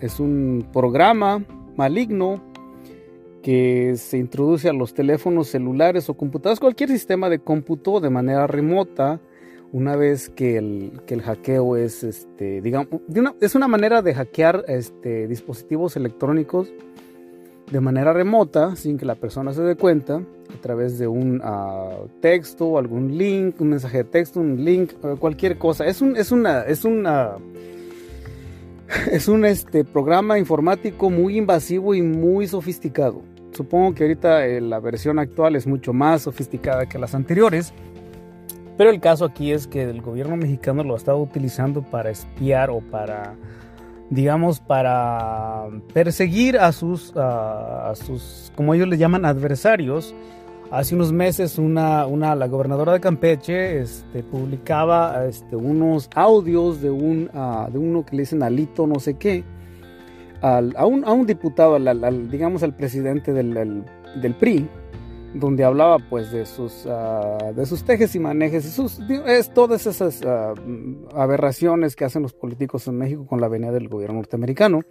es 0.00 0.18
un 0.18 0.66
programa 0.72 1.44
maligno 1.76 2.40
que 3.42 3.94
se 3.96 4.18
introduce 4.18 4.68
a 4.68 4.72
los 4.72 4.94
teléfonos 4.94 5.48
celulares 5.48 6.08
o 6.08 6.14
computadoras, 6.14 6.60
cualquier 6.60 6.90
sistema 6.90 7.28
de 7.28 7.38
cómputo 7.38 8.00
de 8.00 8.10
manera 8.10 8.46
remota, 8.46 9.20
una 9.72 9.96
vez 9.96 10.28
que 10.30 10.56
el, 10.56 11.00
que 11.06 11.14
el 11.14 11.22
hackeo 11.22 11.76
es, 11.76 12.02
este, 12.02 12.60
digamos, 12.62 12.88
es 13.40 13.54
una 13.54 13.68
manera 13.68 14.02
de 14.02 14.14
hackear 14.14 14.64
este, 14.68 15.28
dispositivos 15.28 15.96
electrónicos 15.96 16.72
de 17.70 17.80
manera 17.80 18.12
remota, 18.12 18.76
sin 18.76 18.96
que 18.96 19.04
la 19.04 19.14
persona 19.14 19.52
se 19.52 19.62
dé 19.62 19.76
cuenta, 19.76 20.16
a 20.16 20.60
través 20.62 20.98
de 20.98 21.06
un 21.06 21.42
uh, 21.42 22.08
texto, 22.20 22.78
algún 22.78 23.18
link, 23.18 23.60
un 23.60 23.68
mensaje 23.68 23.98
de 23.98 24.04
texto, 24.04 24.40
un 24.40 24.64
link, 24.64 24.92
cualquier 25.18 25.58
cosa. 25.58 25.86
Es 25.86 26.00
un, 26.00 26.16
es 26.16 26.32
una, 26.32 26.62
es 26.62 26.84
una, 26.84 27.36
es 29.12 29.28
un 29.28 29.44
este, 29.44 29.84
programa 29.84 30.38
informático 30.38 31.10
muy 31.10 31.36
invasivo 31.36 31.94
y 31.94 32.02
muy 32.02 32.46
sofisticado. 32.46 33.22
Supongo 33.52 33.94
que 33.94 34.04
ahorita 34.04 34.46
eh, 34.46 34.60
la 34.60 34.78
versión 34.78 35.18
actual 35.18 35.56
es 35.56 35.66
mucho 35.66 35.92
más 35.92 36.22
sofisticada 36.22 36.86
que 36.86 36.98
las 36.98 37.14
anteriores. 37.14 37.72
Pero 38.76 38.90
el 38.90 39.00
caso 39.00 39.24
aquí 39.24 39.50
es 39.50 39.66
que 39.66 39.82
el 39.82 40.00
gobierno 40.02 40.36
mexicano 40.36 40.84
lo 40.84 40.94
ha 40.94 40.96
estado 40.96 41.18
utilizando 41.18 41.82
para 41.82 42.10
espiar 42.10 42.70
o 42.70 42.80
para, 42.80 43.34
digamos, 44.08 44.60
para 44.60 45.66
perseguir 45.92 46.58
a 46.58 46.70
sus, 46.70 47.12
a 47.16 47.92
sus 47.96 48.52
como 48.54 48.74
ellos 48.74 48.86
le 48.86 48.96
llaman, 48.96 49.24
adversarios. 49.24 50.14
Hace 50.70 50.94
unos 50.94 51.12
meses 51.12 51.56
una, 51.56 52.06
una 52.06 52.34
la 52.34 52.46
gobernadora 52.46 52.92
de 52.92 53.00
Campeche 53.00 53.80
este, 53.80 54.22
publicaba 54.22 55.24
este, 55.24 55.56
unos 55.56 56.10
audios 56.14 56.82
de, 56.82 56.90
un, 56.90 57.30
uh, 57.32 57.70
de 57.72 57.78
uno 57.78 58.04
que 58.04 58.14
le 58.14 58.22
dicen 58.22 58.42
Alito 58.42 58.86
no 58.86 59.00
sé 59.00 59.14
qué, 59.14 59.44
al, 60.42 60.74
a, 60.76 60.84
un, 60.84 61.06
a, 61.06 61.12
un, 61.12 61.26
diputado, 61.26 61.76
al, 61.76 62.30
digamos 62.30 62.62
al 62.62 62.76
presidente 62.76 63.32
del, 63.32 63.82
del 64.20 64.34
PRI, 64.34 64.68
donde 65.32 65.64
hablaba 65.64 65.98
pues 66.10 66.30
de 66.32 66.44
sus, 66.44 66.84
uh, 66.84 67.54
de 67.54 67.64
sus 67.64 67.82
tejes 67.84 68.14
y 68.14 68.18
manejes, 68.18 68.66
y 68.66 68.68
sus, 68.68 69.00
es 69.26 69.54
todas 69.54 69.86
esas 69.86 70.20
uh, 70.20 71.18
aberraciones 71.18 71.96
que 71.96 72.04
hacen 72.04 72.20
los 72.20 72.34
políticos 72.34 72.86
en 72.88 72.98
México 72.98 73.26
con 73.26 73.40
la 73.40 73.48
venida 73.48 73.72
del 73.72 73.88
gobierno 73.88 74.16
norteamericano. 74.16 74.82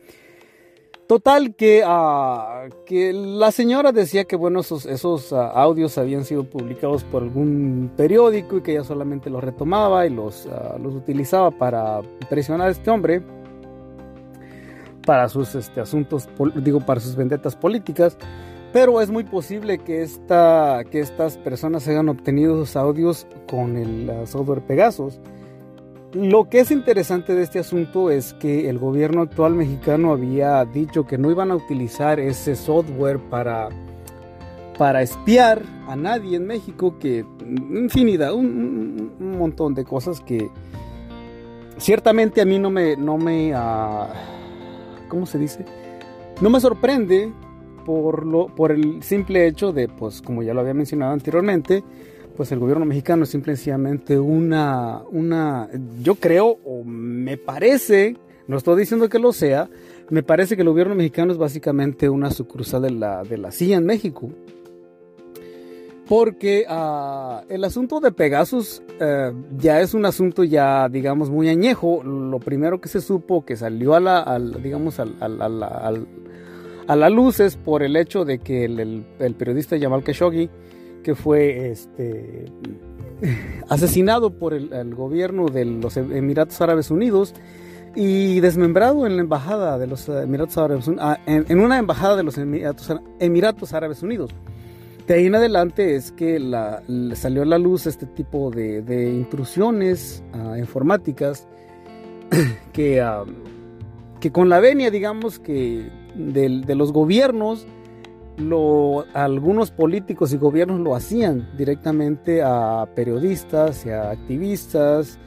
Total 1.07 1.55
que, 1.55 1.83
uh, 1.85 2.69
que 2.85 3.13
la 3.13 3.51
señora 3.51 3.93
decía 3.93 4.25
que 4.25 4.35
bueno, 4.35 4.59
esos, 4.59 4.85
esos 4.85 5.31
audios 5.31 5.97
habían 5.97 6.25
sido 6.25 6.43
publicados 6.43 7.05
por 7.05 7.23
algún 7.23 7.91
periódico 7.95 8.57
y 8.57 8.61
que 8.61 8.73
ella 8.73 8.83
solamente 8.83 9.29
los 9.29 9.41
retomaba 9.41 10.05
y 10.05 10.09
los, 10.09 10.47
los 10.81 10.93
utilizaba 10.95 11.51
para 11.51 12.01
presionar 12.29 12.67
a 12.67 12.71
este 12.71 12.91
hombre 12.91 13.21
para 15.05 15.29
sus 15.29 15.55
este, 15.55 15.79
asuntos, 15.79 16.27
digo, 16.55 16.81
para 16.81 16.99
sus 16.99 17.15
vendetas 17.15 17.55
políticas 17.55 18.17
pero 18.73 19.01
es 19.01 19.09
muy 19.09 19.23
posible 19.23 19.79
que, 19.79 20.01
esta, 20.01 20.83
que 20.91 20.99
estas 20.99 21.37
personas 21.37 21.87
hayan 21.87 22.09
obtenido 22.09 22.61
esos 22.61 22.75
audios 22.75 23.25
con 23.49 23.77
el 23.77 24.11
software 24.27 24.61
Pegasus. 24.61 25.19
Lo 26.13 26.49
que 26.49 26.61
es 26.61 26.71
interesante 26.71 27.35
de 27.35 27.43
este 27.43 27.59
asunto 27.59 28.09
es 28.09 28.33
que 28.35 28.69
el 28.69 28.79
gobierno 28.79 29.21
actual 29.21 29.55
mexicano 29.55 30.13
había 30.13 30.63
dicho 30.63 31.05
que 31.05 31.17
no 31.17 31.29
iban 31.29 31.51
a 31.51 31.55
utilizar 31.55 32.17
ese 32.19 32.55
software 32.55 33.19
para, 33.19 33.67
para 34.77 35.01
espiar 35.01 35.61
a 35.85 35.97
nadie 35.97 36.37
en 36.37 36.47
México, 36.47 36.97
que 36.97 37.25
infinidad, 37.45 38.33
un, 38.33 39.11
montón 39.37 39.75
de 39.75 39.83
cosas 39.83 40.21
que 40.21 40.49
ciertamente 41.77 42.39
a 42.41 42.45
mí 42.45 42.57
no 42.57 42.69
me, 42.69 42.95
no 42.95 43.17
me, 43.17 43.53
uh, 43.53 44.07
¿cómo 45.09 45.25
se 45.25 45.37
dice? 45.37 45.65
No 46.41 46.49
me 46.49 46.61
sorprende 46.61 47.31
por, 47.85 48.25
lo, 48.25 48.47
por 48.47 48.71
el 48.71 49.03
simple 49.03 49.45
hecho 49.45 49.73
de, 49.73 49.89
pues 49.89 50.21
como 50.21 50.41
ya 50.41 50.53
lo 50.53 50.61
había 50.61 50.73
mencionado 50.73 51.11
anteriormente, 51.11 51.83
pues 52.37 52.51
el 52.51 52.59
gobierno 52.59 52.85
mexicano 52.85 53.23
es 53.23 53.29
simplemente 53.29 54.19
una, 54.19 55.01
una, 55.11 55.67
yo 56.01 56.15
creo 56.15 56.59
o 56.63 56.83
me 56.85 57.35
parece, 57.35 58.15
no 58.47 58.57
estoy 58.57 58.79
diciendo 58.79 59.09
que 59.09 59.19
lo 59.19 59.33
sea, 59.33 59.67
me 60.09 60.23
parece 60.23 60.55
que 60.55 60.61
el 60.61 60.69
gobierno 60.69 60.95
mexicano 60.95 61.31
es 61.31 61.37
básicamente 61.37 62.07
una 62.07 62.29
sucursal 62.29 62.83
de 62.83 62.91
la, 62.91 63.23
de 63.23 63.37
la 63.37 63.51
CIA 63.51 63.77
en 63.77 63.85
México. 63.85 64.29
Porque 66.07 66.65
uh, 66.69 67.51
el 67.51 67.65
asunto 67.65 67.99
de 67.99 68.13
Pegasus 68.13 68.81
uh, 69.01 69.35
ya 69.57 69.81
es 69.81 69.93
un 69.93 70.05
asunto 70.05 70.45
ya, 70.45 70.87
digamos, 70.87 71.29
muy 71.29 71.49
añejo. 71.49 72.01
Lo 72.01 72.39
primero 72.39 72.79
que 72.79 72.87
se 72.87 73.01
supo 73.01 73.43
que 73.43 73.57
salió 73.57 73.93
a 73.93 73.99
la, 73.99 74.21
al, 74.21 74.55
al 75.19 76.07
a 76.87 76.95
la 76.95 77.09
luz 77.09 77.39
es 77.39 77.57
por 77.57 77.83
el 77.83 77.95
hecho 77.95 78.23
de 78.25 78.39
que 78.39 78.65
el, 78.65 79.05
el, 79.19 79.35
periodista 79.35 79.77
Jamal 79.77 80.03
Khashoggi, 80.03 80.49
fue 81.15 81.71
este, 81.71 82.45
asesinado 83.69 84.31
por 84.31 84.53
el, 84.53 84.95
gobierno 84.95 85.47
de 85.47 85.65
los 85.65 85.97
Emiratos 85.97 86.59
Árabes 86.61 86.91
Unidos 86.91 87.33
y 87.95 88.39
desmembrado 88.41 89.07
en 89.07 89.15
la 89.15 89.23
embajada 89.23 89.77
de 89.77 89.87
los 89.87 90.07
Emiratos 90.07 90.57
Árabes 90.57 90.87
Unidos, 90.87 91.05
ah, 91.05 91.19
en, 91.25 91.59
una 91.59 91.79
embajada 91.79 92.15
de 92.15 92.23
los 92.23 92.37
Emiratos, 92.37 93.73
Árabes 93.73 94.03
Unidos. 94.03 94.31
De 95.07 95.13
ahí 95.13 95.25
en 95.25 95.35
adelante 95.35 95.95
es 95.95 96.11
que 96.11 96.37
salió 97.15 97.41
a 97.43 97.45
la 97.45 97.57
luz 97.57 97.87
este 97.87 98.05
tipo 98.05 98.51
de, 98.51 99.13
intrusiones 99.15 100.21
uh, 100.33 100.55
informáticas 100.55 101.47
que, 102.73 103.01
uh, 103.01 103.25
que 104.19 104.31
con 104.31 104.49
la 104.49 104.59
venia, 104.59 104.91
digamos, 104.91 105.39
que 105.39 105.89
de 106.13 106.75
los 106.75 106.91
gobiernos, 106.91 107.65
lo, 108.37 109.05
algunos 109.13 109.71
políticos 109.71 110.31
y 110.33 110.37
gobiernos 110.37 110.79
lo 110.79 110.95
hacían 110.95 111.49
directamente 111.57 112.41
a 112.43 112.87
periodistas 112.95 113.85
y 113.85 113.89
a 113.89 114.11
activistas, 114.11 115.19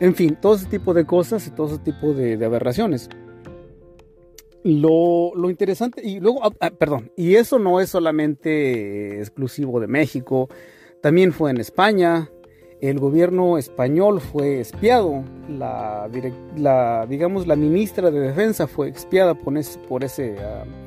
en 0.00 0.14
fin, 0.14 0.36
todo 0.40 0.54
ese 0.54 0.66
tipo 0.66 0.94
de 0.94 1.04
cosas 1.04 1.46
y 1.46 1.50
todo 1.50 1.68
ese 1.68 1.78
tipo 1.78 2.12
de, 2.12 2.42
aberraciones. 2.44 3.08
Lo, 4.64 5.32
interesante, 5.48 6.02
y 6.04 6.18
luego, 6.18 6.44
ah, 6.44 6.50
ah 6.60 6.70
perdón, 6.70 7.12
y 7.16 7.36
eso 7.36 7.58
no 7.58 7.80
es 7.80 7.90
solamente 7.90 9.20
exclusivo 9.20 9.78
de 9.78 9.86
México, 9.86 10.48
también 11.02 11.32
fue 11.32 11.50
en 11.50 11.58
España, 11.58 12.30
el 12.80 12.98
gobierno 12.98 13.58
español 13.58 14.20
fue 14.20 14.60
espiado, 14.60 15.22
la, 15.48 16.08
digamos 17.08 17.46
la 17.46 17.56
ministra 17.56 18.10
de 18.10 18.20
defensa 18.20 18.66
fue 18.66 18.88
espiada 18.88 19.34
por 19.34 19.56
ese, 20.02 20.32
uh, 20.32 20.85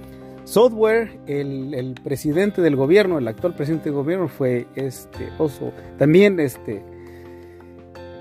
software, 0.49 1.19
el, 1.27 1.95
presidente 2.03 2.61
del 2.61 2.75
gobierno, 2.75 3.19
el 3.19 3.27
actual 3.27 3.53
presidente 3.53 3.85
del 3.85 3.93
gobierno 3.93 4.27
fue 4.27 4.65
este 4.75 5.29
oso, 5.37 5.71
también 5.97 6.39
este 6.39 6.83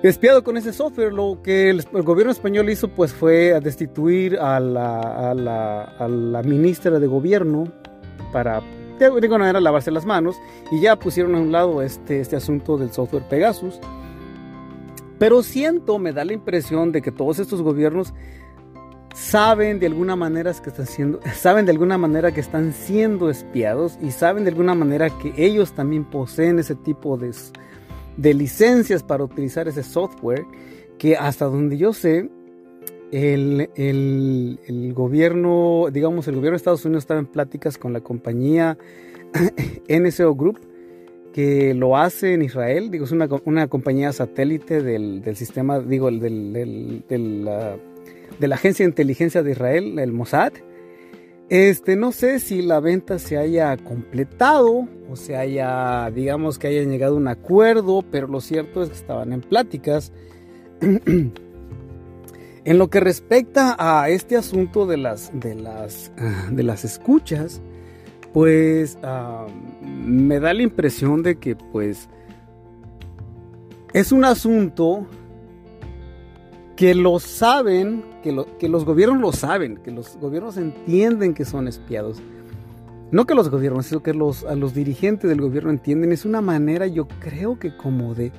espiado 0.02 0.44
con 0.44 0.56
ese 0.56 0.72
software, 0.72 1.12
lo 1.12 1.40
que 1.42 1.70
el, 1.70 1.82
gobierno 2.04 2.30
español 2.30 2.68
hizo 2.68 2.88
pues 2.88 3.12
fue 3.12 3.58
destituir 3.60 4.38
a 4.38 4.60
la, 4.60 5.00
a 5.98 6.08
la 6.08 6.42
ministra 6.42 7.00
de 7.00 7.06
gobierno 7.06 7.72
para 8.32 8.62
de 8.98 9.06
alguna 9.06 9.38
manera 9.38 9.60
lavarse 9.60 9.90
las 9.90 10.04
manos 10.04 10.36
y 10.70 10.80
ya 10.80 10.96
pusieron 10.96 11.34
a 11.34 11.40
un 11.40 11.52
lado 11.52 11.82
este, 11.82 12.20
este 12.20 12.36
asunto 12.36 12.76
del 12.76 12.92
software 12.92 13.22
Pegasus. 13.28 13.80
Pero 15.18 15.42
siento, 15.42 15.98
me 15.98 16.12
da 16.12 16.24
la 16.24 16.32
impresión 16.32 16.92
de 16.92 17.00
que 17.00 17.10
todos 17.10 17.38
estos 17.38 17.62
gobiernos 17.62 18.12
saben 19.18 19.80
de 19.80 19.86
alguna 19.86 20.14
manera 20.14 20.52
que 20.54 20.70
están 20.70 20.86
siendo, 20.86 21.20
saben 21.34 21.66
de 21.66 21.72
alguna 21.72 21.98
manera 21.98 22.32
que 22.32 22.40
están 22.40 22.72
siendo 22.72 23.28
espiados 23.30 23.98
y 24.00 24.12
saben 24.12 24.44
de 24.44 24.50
alguna 24.50 24.74
manera 24.74 25.10
que 25.10 25.32
ellos 25.36 25.72
también 25.72 26.04
poseen 26.04 26.58
ese 26.58 26.76
tipo 26.76 27.16
de, 27.16 27.32
de 28.16 28.34
licencias 28.34 29.02
para 29.02 29.24
utilizar 29.24 29.66
ese 29.66 29.82
software 29.82 30.44
que 30.98 31.16
hasta 31.16 31.46
donde 31.46 31.76
yo 31.76 31.92
sé 31.92 32.30
el, 33.10 33.70
el, 33.74 34.92
gobierno, 34.94 35.86
digamos, 35.92 36.28
el 36.28 36.36
gobierno 36.36 36.52
de 36.52 36.58
Estados 36.58 36.84
Unidos 36.84 37.04
estaba 37.04 37.20
en 37.20 37.26
pláticas 37.26 37.76
con 37.76 37.92
la 37.92 38.00
compañía 38.00 38.78
NSO 39.88 40.34
Group, 40.34 40.60
que 41.32 41.74
lo 41.74 41.96
hace 41.96 42.34
en 42.34 42.42
Israel, 42.42 42.90
digo, 42.90 43.04
es 43.04 43.12
una, 43.12 43.28
una 43.44 43.66
compañía 43.68 44.12
satélite 44.12 44.82
del, 44.82 45.22
del, 45.22 45.36
sistema, 45.36 45.80
digo, 45.80 46.10
del, 46.10 47.02
del 47.08 47.78
de 48.38 48.48
la 48.48 48.56
agencia 48.56 48.84
de 48.84 48.90
inteligencia 48.90 49.42
de 49.42 49.52
Israel, 49.52 49.98
el 49.98 50.12
Mossad. 50.12 50.52
Este, 51.48 51.96
no 51.96 52.12
sé 52.12 52.40
si 52.40 52.60
la 52.60 52.78
venta 52.78 53.18
se 53.18 53.38
haya 53.38 53.76
completado 53.78 54.86
o 55.10 55.16
se 55.16 55.36
haya, 55.36 56.10
digamos 56.10 56.58
que 56.58 56.68
hayan 56.68 56.90
llegado 56.90 57.14
a 57.14 57.18
un 57.18 57.28
acuerdo, 57.28 58.04
pero 58.10 58.26
lo 58.26 58.40
cierto 58.40 58.82
es 58.82 58.90
que 58.90 58.96
estaban 58.96 59.32
en 59.32 59.40
pláticas. 59.40 60.12
En 62.64 62.76
lo 62.76 62.90
que 62.90 63.00
respecta 63.00 63.76
a 63.78 64.10
este 64.10 64.36
asunto 64.36 64.84
de 64.84 64.98
las, 64.98 65.30
de 65.32 65.54
las, 65.54 66.12
ah, 66.18 66.50
de 66.50 66.62
las 66.62 66.84
escuchas, 66.84 67.62
pues 68.34 68.98
uh, 69.02 69.50
me 69.86 70.38
da 70.38 70.52
la 70.52 70.62
impresión 70.62 71.22
de 71.22 71.38
que 71.38 71.56
pues 71.56 72.10
es 73.94 74.12
un 74.12 74.24
asunto 74.24 75.06
que 76.78 76.94
lo 76.94 77.18
saben, 77.18 78.04
que, 78.22 78.30
lo, 78.30 78.56
que 78.56 78.68
los 78.68 78.84
gobiernos 78.84 79.20
lo 79.20 79.32
saben, 79.32 79.78
que 79.78 79.90
los 79.90 80.16
gobiernos 80.16 80.56
entienden 80.56 81.34
que 81.34 81.44
son 81.44 81.66
espiados. 81.66 82.22
no 83.10 83.26
que 83.26 83.34
los 83.34 83.50
gobiernos, 83.50 83.86
sino 83.86 84.00
que 84.00 84.14
los, 84.14 84.44
a 84.44 84.54
los 84.54 84.74
dirigentes 84.74 85.28
del 85.28 85.40
gobierno 85.40 85.70
entienden, 85.70 86.12
es 86.12 86.24
una 86.24 86.40
manera, 86.40 86.86
yo 86.86 87.08
creo 87.18 87.58
que 87.58 87.76
como 87.76 88.14
de, 88.14 88.30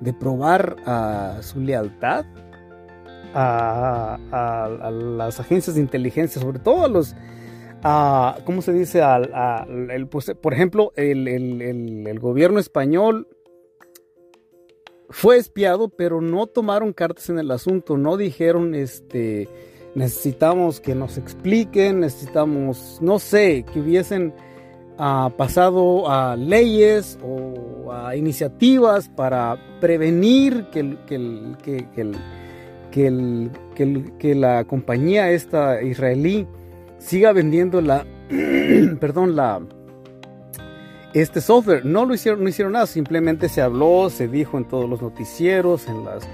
de 0.00 0.12
probar 0.12 0.76
su 1.40 1.60
lealtad 1.60 2.24
a, 3.34 4.86
las 4.92 5.40
agencias 5.40 5.74
de 5.74 5.82
inteligencia, 5.82 6.40
sobre 6.40 6.60
todo 6.60 6.84
a 6.84 6.88
los, 6.88 7.16
¿cómo 8.44 8.62
se 8.62 8.72
dice? 8.74 9.02
el, 9.90 10.06
pues, 10.06 10.32
por 10.40 10.54
ejemplo, 10.54 10.92
el, 10.94 11.26
el, 11.26 12.20
gobierno 12.20 12.60
español 12.60 13.26
fue 15.10 15.36
espiado, 15.36 15.88
pero 15.88 16.20
no 16.20 16.46
tomaron 16.46 16.92
cartas 16.92 17.30
en 17.30 17.38
el 17.38 17.50
asunto, 17.50 17.96
no 17.96 18.16
dijeron, 18.16 18.74
este, 18.74 19.48
necesitamos 19.94 20.80
que 20.80 20.94
nos 20.94 21.18
expliquen, 21.18 22.00
necesitamos, 22.00 22.98
no 23.00 23.18
sé, 23.18 23.64
que 23.72 23.80
hubiesen 23.80 24.34
uh, 24.98 25.30
pasado 25.36 26.10
a 26.10 26.36
leyes 26.36 27.18
o 27.22 27.92
a 27.92 28.16
iniciativas 28.16 29.08
para 29.08 29.58
prevenir 29.80 30.66
que, 30.72 30.96
que, 31.06 31.86
que, 32.90 33.50
que, 34.18 34.34
la 34.34 34.64
compañía 34.64 35.30
esta 35.30 35.82
israelí 35.82 36.46
siga 36.98 37.32
vendiendo 37.32 37.80
la, 37.80 38.06
perdón, 39.00 39.36
la, 39.36 39.60
este 41.14 41.40
software. 41.40 41.84
No 41.84 42.04
lo 42.04 42.14
hicieron, 42.14 42.42
no 42.42 42.48
hicieron 42.48 42.72
nada, 42.72 42.86
simplemente 42.86 43.48
se 43.48 43.60
habló, 43.62 44.10
se 44.10 44.28
dijo 44.28 44.58
en 44.58 44.64
todos 44.64 44.88
los 44.88 45.02
noticieros, 45.02 45.88
en 45.88 46.04
las 46.04 46.28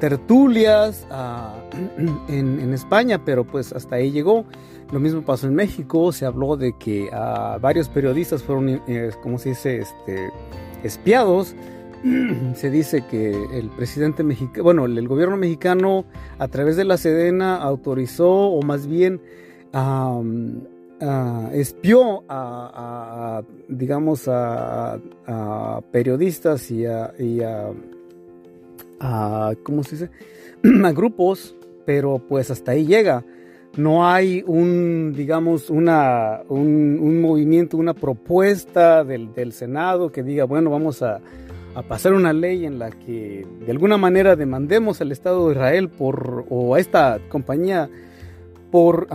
tertulias 0.00 1.06
ah, 1.10 1.54
en, 2.28 2.74
España, 2.74 3.24
pero 3.24 3.44
pues 3.44 3.72
hasta 3.72 3.96
ahí 3.96 4.10
llegó. 4.10 4.44
Lo 4.90 5.00
mismo 5.00 5.22
pasó 5.22 5.46
en 5.46 5.54
México, 5.54 6.12
se 6.12 6.26
habló 6.26 6.56
de 6.56 6.76
que 6.76 7.08
ah, 7.12 7.58
varios 7.60 7.88
periodistas 7.88 8.42
fueron, 8.42 8.82
eh, 8.86 9.10
como 9.22 9.38
se 9.38 9.50
dice, 9.50 9.78
este, 9.78 10.30
espiados. 10.82 11.54
se 12.54 12.70
dice 12.70 13.06
que 13.06 13.30
el 13.30 13.70
presidente 13.70 14.24
mexicano, 14.24 14.64
bueno, 14.64 14.86
el, 14.86 15.06
gobierno 15.06 15.36
mexicano 15.36 16.04
a 16.38 16.48
través 16.48 16.76
de 16.76 16.84
la 16.84 16.96
Sedena 16.96 17.56
autorizó 17.56 18.28
o 18.28 18.60
más 18.62 18.88
bien 18.88 19.20
espió 21.52 22.24
a, 22.28 23.42
digamos, 23.68 24.28
a, 24.28 24.98
periodistas 25.90 26.70
y 26.70 26.84
a 26.86 27.12
a, 29.02 29.54
¿cómo 29.62 29.82
se 29.82 29.96
dice? 29.96 30.10
a 30.86 30.92
grupos, 30.92 31.56
pero 31.84 32.20
pues 32.26 32.50
hasta 32.50 32.72
ahí 32.72 32.86
llega. 32.86 33.24
No 33.76 34.06
hay 34.06 34.44
un, 34.46 35.14
digamos, 35.16 35.70
una, 35.70 36.42
un, 36.48 37.20
movimiento, 37.22 37.78
una 37.78 37.94
propuesta 37.94 39.02
del, 39.02 39.52
Senado 39.52 40.12
que 40.12 40.22
diga, 40.22 40.44
bueno, 40.44 40.70
vamos 40.70 41.02
a, 41.02 41.20
a, 41.74 41.82
pasar 41.82 42.12
una 42.12 42.34
ley 42.34 42.66
en 42.66 42.78
la 42.78 42.90
que 42.90 43.46
de 43.64 43.70
alguna 43.72 43.96
manera 43.96 44.36
demandemos 44.36 45.00
al 45.00 45.10
Estado 45.10 45.48
de 45.48 45.54
Israel 45.54 45.88
por, 45.88 46.44
o 46.50 46.74
a 46.74 46.80
esta 46.80 47.18
compañía 47.30 47.88
por, 48.70 49.06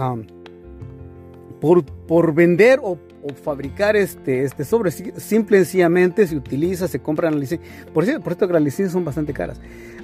por, 1.60 1.86
por 1.86 2.34
vender 2.34 2.80
o 2.82 2.98
fabricar 3.43 3.96
este, 3.96 4.43
este 4.43 4.63
sobre. 4.63 4.91
Simple 4.91 5.58
y 5.58 5.60
sencillamente 5.62 6.28
se 6.28 6.36
utiliza, 6.36 6.88
se 6.88 7.00
compran 7.00 7.34
la 7.34 7.39
licencia. 7.39 7.67
Por 7.93 8.06
cierto, 8.06 8.24
por 8.24 8.34
cierto 8.34 8.48
que 8.48 8.54
las 8.54 8.63
licencias 8.63 8.93
son 8.93 9.06
bastante 9.06 9.34
caras. 9.34 9.60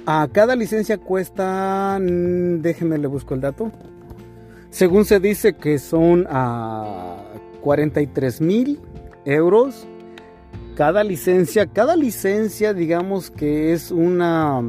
A 0.06 0.28
cada 0.30 0.54
licencia 0.54 0.98
cuesta, 0.98 1.98
mm, 2.00 2.60
déjenme 2.60 2.98
le 2.98 3.06
busco 3.06 3.34
el 3.34 3.40
dato. 3.40 3.72
Según 4.70 5.04
se 5.04 5.20
dice 5.20 5.54
que 5.54 5.78
son 5.78 6.26
a 6.28 7.16
43 7.60 8.40
mil 8.40 8.80
euros 9.24 9.86
cada 10.76 11.04
licencia. 11.04 11.66
Cada 11.66 11.96
licencia, 11.96 12.74
digamos 12.74 13.30
que 13.30 13.72
es 13.72 13.90
una... 13.90 14.60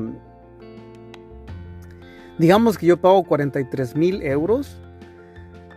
Digamos 2.38 2.78
que 2.78 2.86
yo 2.86 2.98
pago 2.98 3.24
43 3.24 3.96
mil 3.96 4.22
euros 4.22 4.78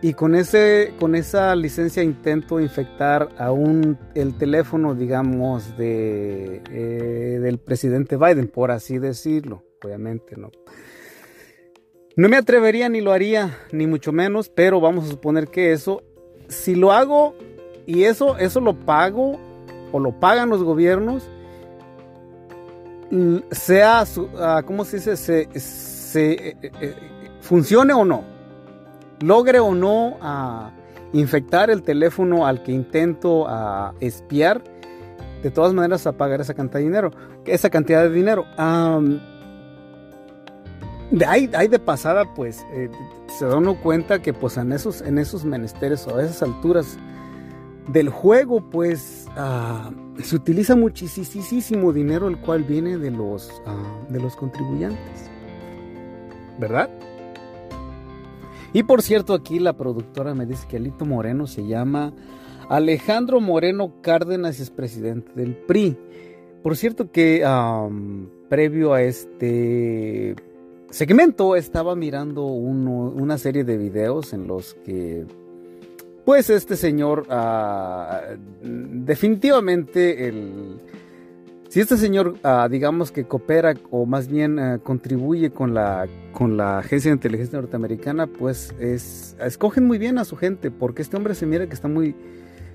y 0.01 0.13
con, 0.13 0.33
ese, 0.35 0.93
con 0.97 1.13
esa 1.15 1.55
licencia 1.55 2.03
intento 2.03 2.59
infectar 2.59 3.29
aún 3.37 3.97
el 4.15 4.37
teléfono, 4.37 4.95
digamos, 4.95 5.77
de, 5.77 6.61
eh, 6.71 7.39
del 7.41 7.59
presidente 7.59 8.15
Biden, 8.15 8.47
por 8.47 8.71
así 8.71 8.97
decirlo. 8.97 9.63
Obviamente, 9.83 10.35
no. 10.37 10.51
No 12.15 12.29
me 12.29 12.37
atrevería 12.37 12.87
ni 12.89 13.01
lo 13.01 13.11
haría, 13.11 13.57
ni 13.71 13.87
mucho 13.87 14.11
menos, 14.11 14.49
pero 14.49 14.79
vamos 14.79 15.05
a 15.05 15.09
suponer 15.09 15.47
que 15.47 15.73
eso, 15.73 16.03
si 16.47 16.75
lo 16.75 16.91
hago 16.91 17.35
y 17.85 18.03
eso, 18.03 18.37
eso 18.37 18.61
lo 18.61 18.73
pago 18.73 19.39
o 19.91 19.99
lo 19.99 20.17
pagan 20.19 20.49
los 20.49 20.63
gobiernos, 20.63 21.29
sea, 23.51 24.03
ah, 24.37 24.63
¿cómo 24.65 24.85
se 24.85 24.97
dice? 24.97 25.17
Se, 25.17 25.49
se, 25.59 26.31
eh, 26.31 26.57
eh, 26.61 26.95
funcione 27.41 27.93
o 27.93 28.05
no 28.05 28.38
logre 29.21 29.59
o 29.59 29.73
no 29.73 30.17
a 30.21 30.71
infectar 31.13 31.69
el 31.69 31.83
teléfono 31.83 32.45
al 32.45 32.63
que 32.63 32.71
intento 32.71 33.47
a 33.47 33.93
espiar, 33.99 34.61
de 35.43 35.51
todas 35.51 35.73
maneras 35.73 36.05
a 36.05 36.13
pagar 36.13 36.41
esa 36.41 36.53
cantidad 36.53 36.79
de 36.79 36.85
dinero, 36.85 37.11
esa 37.45 37.69
cantidad 37.69 38.03
de 38.03 38.09
dinero. 38.09 38.45
de 41.11 41.25
ahí, 41.25 41.47
de 41.47 41.79
pasada, 41.79 42.25
pues 42.35 42.65
eh, 42.73 42.89
se 43.27 43.45
da 43.45 43.57
uno 43.57 43.79
cuenta 43.81 44.21
que 44.21 44.33
pues 44.33 44.57
en 44.57 44.71
esos, 44.71 45.01
en 45.01 45.17
esos 45.17 45.45
menesteres 45.45 46.05
o 46.07 46.17
a 46.17 46.23
esas 46.23 46.43
alturas 46.43 46.97
del 47.87 48.09
juego, 48.09 48.69
pues 48.69 49.27
ah, 49.35 49.91
se 50.21 50.35
utiliza 50.35 50.75
muchísimo 50.75 51.91
dinero 51.93 52.27
el 52.27 52.37
cual 52.37 52.63
viene 52.63 52.97
de 52.97 53.09
los, 53.09 53.49
ah, 53.65 54.05
de 54.09 54.19
los 54.19 54.35
contribuyentes. 54.35 55.29
¿Verdad? 56.59 56.89
Y 58.73 58.83
por 58.83 59.01
cierto, 59.01 59.33
aquí 59.33 59.59
la 59.59 59.73
productora 59.73 60.33
me 60.33 60.45
dice 60.45 60.67
que 60.67 60.77
Alito 60.77 61.05
Moreno 61.05 61.47
se 61.47 61.65
llama 61.65 62.13
Alejandro 62.69 63.41
Moreno 63.41 63.93
Cárdenas, 64.01 64.59
es 64.59 64.69
presidente 64.69 65.31
del 65.35 65.55
PRI. 65.55 65.97
Por 66.61 66.75
cierto 66.75 67.11
que 67.11 67.43
previo 68.49 68.93
a 68.93 69.01
este 69.01 70.35
segmento 70.89 71.55
estaba 71.55 71.95
mirando 71.95 72.45
una 72.45 73.37
serie 73.37 73.63
de 73.63 73.77
videos 73.77 74.33
en 74.33 74.47
los 74.47 74.75
que 74.85 75.25
pues 76.25 76.49
este 76.49 76.75
señor 76.75 77.25
ah, 77.29 78.21
definitivamente 78.61 80.27
el 80.27 80.79
si 81.69 81.79
este 81.79 81.97
señor, 81.97 82.35
ah, 82.43 82.67
digamos 82.69 83.11
que 83.11 83.25
coopera 83.25 83.75
o 83.91 84.07
más 84.07 84.27
bien 84.27 84.57
ah, 84.57 84.79
contribuye 84.81 85.51
con 85.51 85.75
la, 85.75 86.07
con 86.33 86.57
la 86.57 86.79
Agencia 86.79 87.11
de 87.11 87.15
Inteligencia 87.15 87.59
Norteamericana, 87.61 88.25
pues 88.25 88.73
es, 88.79 89.37
escogen 89.39 89.85
muy 89.85 89.99
bien 89.99 90.17
a 90.17 90.25
su 90.25 90.35
gente, 90.35 90.71
porque 90.71 91.03
este 91.03 91.15
hombre 91.15 91.35
se 91.35 91.45
mira 91.45 91.67
que 91.67 91.75
está 91.75 91.87
muy, 91.87 92.15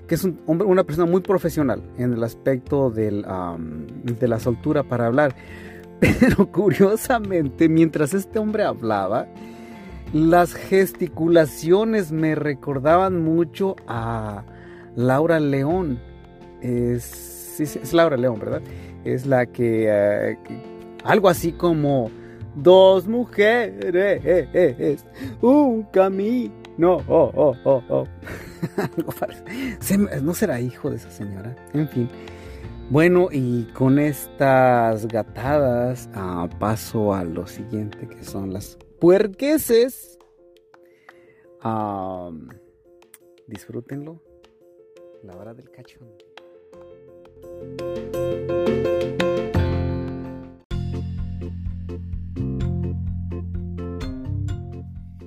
que 0.07 0.15
es 0.15 0.25
una 0.47 0.85
persona 0.85 1.11
muy 1.11 1.19
profesional 1.19 1.83
en 1.97 2.13
el 2.13 2.23
aspecto 2.23 2.89
de 2.89 3.11
la 3.11 4.39
soltura 4.39 4.83
para 4.83 5.07
hablar. 5.07 5.35
Pero 5.99 6.49
curiosamente, 6.49 7.67
mientras 7.67 8.13
este 8.13 8.39
hombre 8.39 8.63
hablaba, 8.63 9.27
las 10.13 10.53
gesticulaciones 10.53 12.13
me 12.13 12.35
recordaban 12.35 13.21
mucho 13.21 13.75
a 13.87 14.45
Laura 14.95 15.41
León. 15.41 15.99
Es 16.61 17.34
sí, 17.63 17.79
es 17.81 17.93
Laura 17.93 18.17
León, 18.17 18.39
¿verdad? 18.39 18.61
Es 19.03 19.25
la 19.25 19.45
que, 19.45 19.87
eh, 19.89 20.37
algo 21.03 21.29
así 21.29 21.51
como 21.51 22.09
dos 22.55 23.07
mujeres, 23.07 25.03
un 25.41 25.83
camino. 25.83 26.97
Oh, 27.07 27.31
oh, 27.35 27.55
oh, 27.63 27.83
oh. 27.89 28.07
no 30.21 30.33
será 30.33 30.59
hijo 30.59 30.89
de 30.89 30.97
esa 30.97 31.11
señora. 31.11 31.55
En 31.73 31.87
fin. 31.87 32.09
Bueno, 32.89 33.29
y 33.31 33.63
con 33.73 33.97
estas 33.97 35.07
gatadas 35.07 36.07
ah, 36.13 36.47
paso 36.59 37.13
a 37.13 37.23
lo 37.23 37.47
siguiente 37.47 38.07
que 38.07 38.23
son 38.23 38.53
las 38.53 38.77
puerqueses. 38.99 40.19
disfrútenlo. 43.47 44.21
La 45.23 45.35
hora 45.35 45.55
del 45.55 45.71
cachón. 45.71 46.24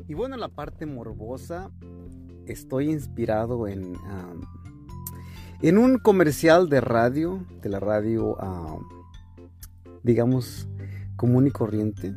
Y 0.06 0.14
bueno, 0.14 0.34
en 0.34 0.40
la 0.40 0.48
parte 0.48 0.86
morbosa, 0.86 1.70
estoy 2.46 2.90
inspirado 2.90 3.68
en, 3.68 3.94
en 5.60 5.78
un 5.78 5.98
comercial 5.98 6.68
de 6.68 6.80
radio, 6.80 7.44
de 7.62 7.68
la 7.68 7.80
radio, 7.80 8.36
digamos, 10.02 10.68
común 11.16 11.46
y 11.46 11.50
corriente. 11.50 12.14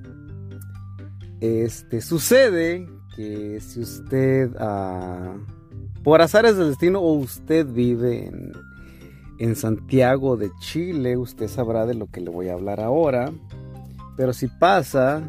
Este 1.41 2.01
sucede 2.01 2.87
que 3.15 3.59
si 3.59 3.81
usted, 3.81 4.51
por 6.03 6.21
azares 6.21 6.55
del 6.55 6.69
destino 6.69 6.99
o 6.99 7.13
usted 7.13 7.65
vive 7.65 8.27
en, 8.27 8.53
en 9.41 9.55
Santiago 9.55 10.37
de 10.37 10.51
Chile, 10.59 11.17
usted 11.17 11.47
sabrá 11.47 11.87
de 11.87 11.95
lo 11.95 12.05
que 12.05 12.21
le 12.21 12.29
voy 12.29 12.49
a 12.49 12.53
hablar 12.53 12.79
ahora. 12.79 13.33
Pero 14.15 14.33
si 14.33 14.47
pasa 14.47 15.27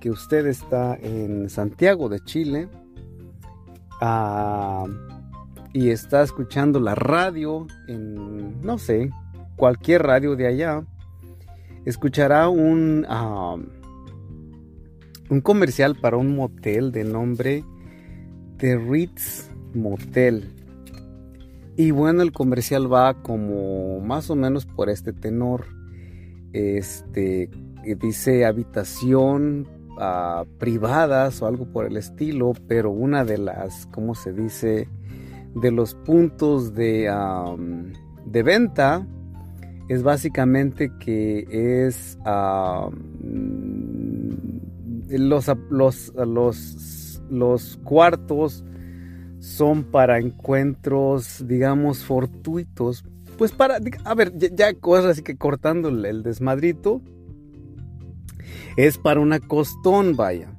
que 0.00 0.10
usted 0.10 0.46
está 0.46 0.96
en 0.96 1.50
Santiago 1.50 2.08
de 2.08 2.20
Chile 2.20 2.70
ah, 4.00 4.86
y 5.74 5.90
está 5.90 6.22
escuchando 6.22 6.80
la 6.80 6.94
radio 6.94 7.66
en, 7.88 8.58
no 8.62 8.78
sé, 8.78 9.10
cualquier 9.56 10.02
radio 10.04 10.34
de 10.34 10.46
allá, 10.46 10.82
escuchará 11.84 12.48
un, 12.48 13.04
ah, 13.06 13.56
un 15.28 15.40
comercial 15.42 15.94
para 15.94 16.16
un 16.16 16.34
motel 16.34 16.90
de 16.90 17.04
nombre 17.04 17.64
The 18.56 18.78
Ritz 18.78 19.50
Motel. 19.74 20.59
Y 21.76 21.92
bueno, 21.92 22.22
el 22.22 22.32
comercial 22.32 22.92
va 22.92 23.22
como 23.22 24.00
más 24.00 24.28
o 24.30 24.36
menos 24.36 24.66
por 24.66 24.90
este 24.90 25.12
tenor. 25.12 25.66
Este 26.52 27.48
dice 27.98 28.44
habitación 28.44 29.66
uh, 29.96 30.44
privadas 30.58 31.40
o 31.40 31.46
algo 31.46 31.66
por 31.72 31.86
el 31.86 31.96
estilo, 31.96 32.52
pero 32.66 32.90
una 32.90 33.24
de 33.24 33.38
las, 33.38 33.86
¿cómo 33.86 34.14
se 34.14 34.32
dice? 34.32 34.88
De 35.54 35.70
los 35.70 35.94
puntos 35.94 36.74
de, 36.74 37.12
de 38.26 38.42
venta 38.42 39.06
es 39.88 40.02
básicamente 40.02 40.92
que 41.00 41.84
es 41.84 42.18
los, 45.08 45.50
los, 45.70 46.12
los, 46.14 47.22
los 47.28 47.80
cuartos 47.82 48.64
son 49.40 49.84
para 49.84 50.18
encuentros, 50.18 51.46
digamos, 51.48 52.04
fortuitos. 52.04 53.04
Pues 53.38 53.52
para, 53.52 53.78
a 54.04 54.14
ver, 54.14 54.32
ya, 54.36 54.74
cosas 54.74 55.06
así 55.06 55.22
que 55.22 55.36
cortando 55.36 55.88
el 55.88 56.22
desmadrito, 56.22 57.00
es 58.76 58.98
para 58.98 59.20
una 59.20 59.40
costón, 59.40 60.14
vaya. 60.14 60.52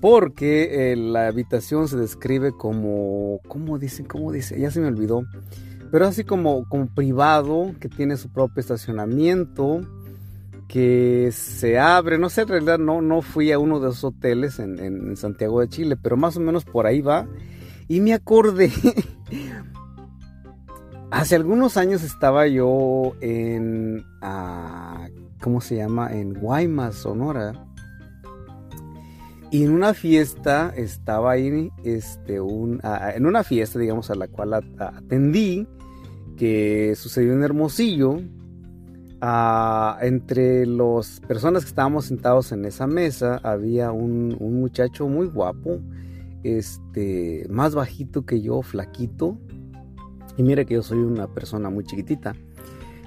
Porque 0.00 0.92
eh, 0.92 0.96
la 0.96 1.26
habitación 1.26 1.88
se 1.88 1.96
describe 1.96 2.52
como, 2.52 3.40
¿cómo 3.48 3.78
dice? 3.78 4.04
¿Cómo 4.04 4.32
dice? 4.32 4.58
Ya 4.58 4.70
se 4.70 4.80
me 4.80 4.86
olvidó. 4.86 5.24
Pero 5.90 6.06
así 6.06 6.24
como, 6.24 6.68
como 6.68 6.86
privado, 6.86 7.74
que 7.80 7.88
tiene 7.88 8.16
su 8.16 8.30
propio 8.30 8.60
estacionamiento, 8.60 9.82
que 10.68 11.30
se 11.32 11.78
abre, 11.78 12.18
no 12.18 12.30
sé, 12.30 12.42
en 12.42 12.48
realidad 12.48 12.78
no, 12.78 13.02
no 13.02 13.20
fui 13.20 13.52
a 13.52 13.58
uno 13.58 13.78
de 13.78 13.90
esos 13.90 14.04
hoteles 14.04 14.58
en 14.58 15.16
Santiago 15.16 15.60
de 15.60 15.68
Chile, 15.68 15.96
pero 16.00 16.16
más 16.16 16.36
o 16.36 16.40
menos 16.40 16.64
por 16.64 16.86
ahí 16.86 17.00
va 17.00 17.26
y 17.92 18.00
me 18.00 18.14
acordé, 18.14 18.72
hace 21.10 21.36
algunos 21.36 21.76
años 21.76 22.02
estaba 22.02 22.46
yo 22.46 23.12
en, 23.20 24.02
ah, 24.22 25.08
¿cómo 25.42 25.60
se 25.60 25.76
llama? 25.76 26.10
En 26.10 26.32
Guaymas, 26.32 26.94
Sonora. 26.94 27.52
Y 29.50 29.64
en 29.64 29.74
una 29.74 29.92
fiesta 29.92 30.72
estaba 30.74 31.32
ahí, 31.32 31.70
este, 31.84 32.40
un, 32.40 32.80
ah, 32.82 33.12
en 33.14 33.26
una 33.26 33.44
fiesta, 33.44 33.78
digamos, 33.78 34.10
a 34.10 34.14
la 34.14 34.26
cual 34.26 34.54
atendí, 34.54 35.68
que 36.38 36.94
sucedió 36.96 37.34
en 37.34 37.42
Hermosillo. 37.42 38.22
Ah, 39.20 39.98
entre 40.00 40.64
las 40.64 41.20
personas 41.20 41.64
que 41.64 41.68
estábamos 41.68 42.06
sentados 42.06 42.52
en 42.52 42.64
esa 42.64 42.86
mesa 42.86 43.38
había 43.42 43.92
un 43.92 44.38
muchacho 44.40 45.08
muy 45.08 45.26
guapo 45.26 45.78
este, 46.44 47.46
más 47.48 47.74
bajito 47.74 48.24
que 48.24 48.40
yo, 48.40 48.62
flaquito. 48.62 49.38
Y 50.36 50.42
mire 50.42 50.66
que 50.66 50.74
yo 50.74 50.82
soy 50.82 50.98
una 50.98 51.26
persona 51.26 51.70
muy 51.70 51.84
chiquitita. 51.84 52.34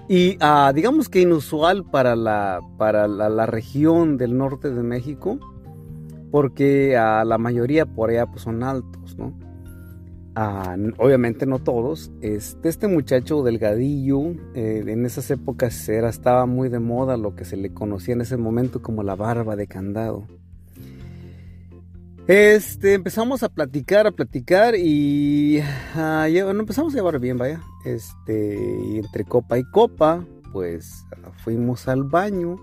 Y 0.08 0.38
ah, 0.40 0.72
digamos 0.76 1.10
que 1.10 1.22
inusual 1.22 1.84
para, 1.90 2.16
la, 2.16 2.60
para 2.78 3.08
la, 3.08 3.46
región 3.48 4.18
del 4.18 4.38
norte 4.38 4.70
de 4.70 4.84
México, 4.84 5.40
porque 6.30 6.96
a 6.96 7.26
la 7.26 7.40
mayoría 7.40 7.88
por 7.88 8.12
allá 8.12 8.28
pues, 8.28 8.44
son 8.44 8.62
altos, 8.62 9.18
¿no? 9.18 9.34
Ah, 10.36 10.76
obviamente 10.98 11.48
no 11.48 11.60
todos. 11.60 12.12
Este, 12.22 12.70
este 12.70 12.88
muchacho 12.88 13.42
delgadillo, 13.42 14.34
eh, 14.54 14.84
en 14.86 15.06
esas 15.06 15.32
épocas 15.32 15.90
era, 15.90 16.10
estaba 16.10 16.46
muy 16.46 16.70
de 16.70 16.80
moda 16.80 17.18
lo 17.18 17.36
que 17.36 17.46
se 17.46 17.58
le 17.58 17.74
conocía 17.74 18.14
en 18.14 18.22
ese 18.22 18.38
momento 18.38 18.84
como 18.84 19.02
la 19.02 19.16
barba 19.16 19.56
de 19.56 19.66
candado. 19.66 20.28
Este, 22.28 22.96
empezamos 22.96 23.44
a 23.44 23.50
platicar, 23.50 24.08
a 24.08 24.12
platicar 24.12 24.76
y 24.76 25.60
ah, 25.94 26.28
empezamos 26.28 26.92
a 26.94 26.98
llevar 26.98 27.20
bien, 27.20 27.38
vaya. 27.38 27.62
Este, 27.86 28.58
y 28.88 28.98
entre 28.98 29.26
copa 29.26 29.60
y 29.60 29.64
copa, 29.64 30.26
pues 30.52 31.06
fuimos 31.44 31.88
al 31.88 32.04
baño. 32.04 32.56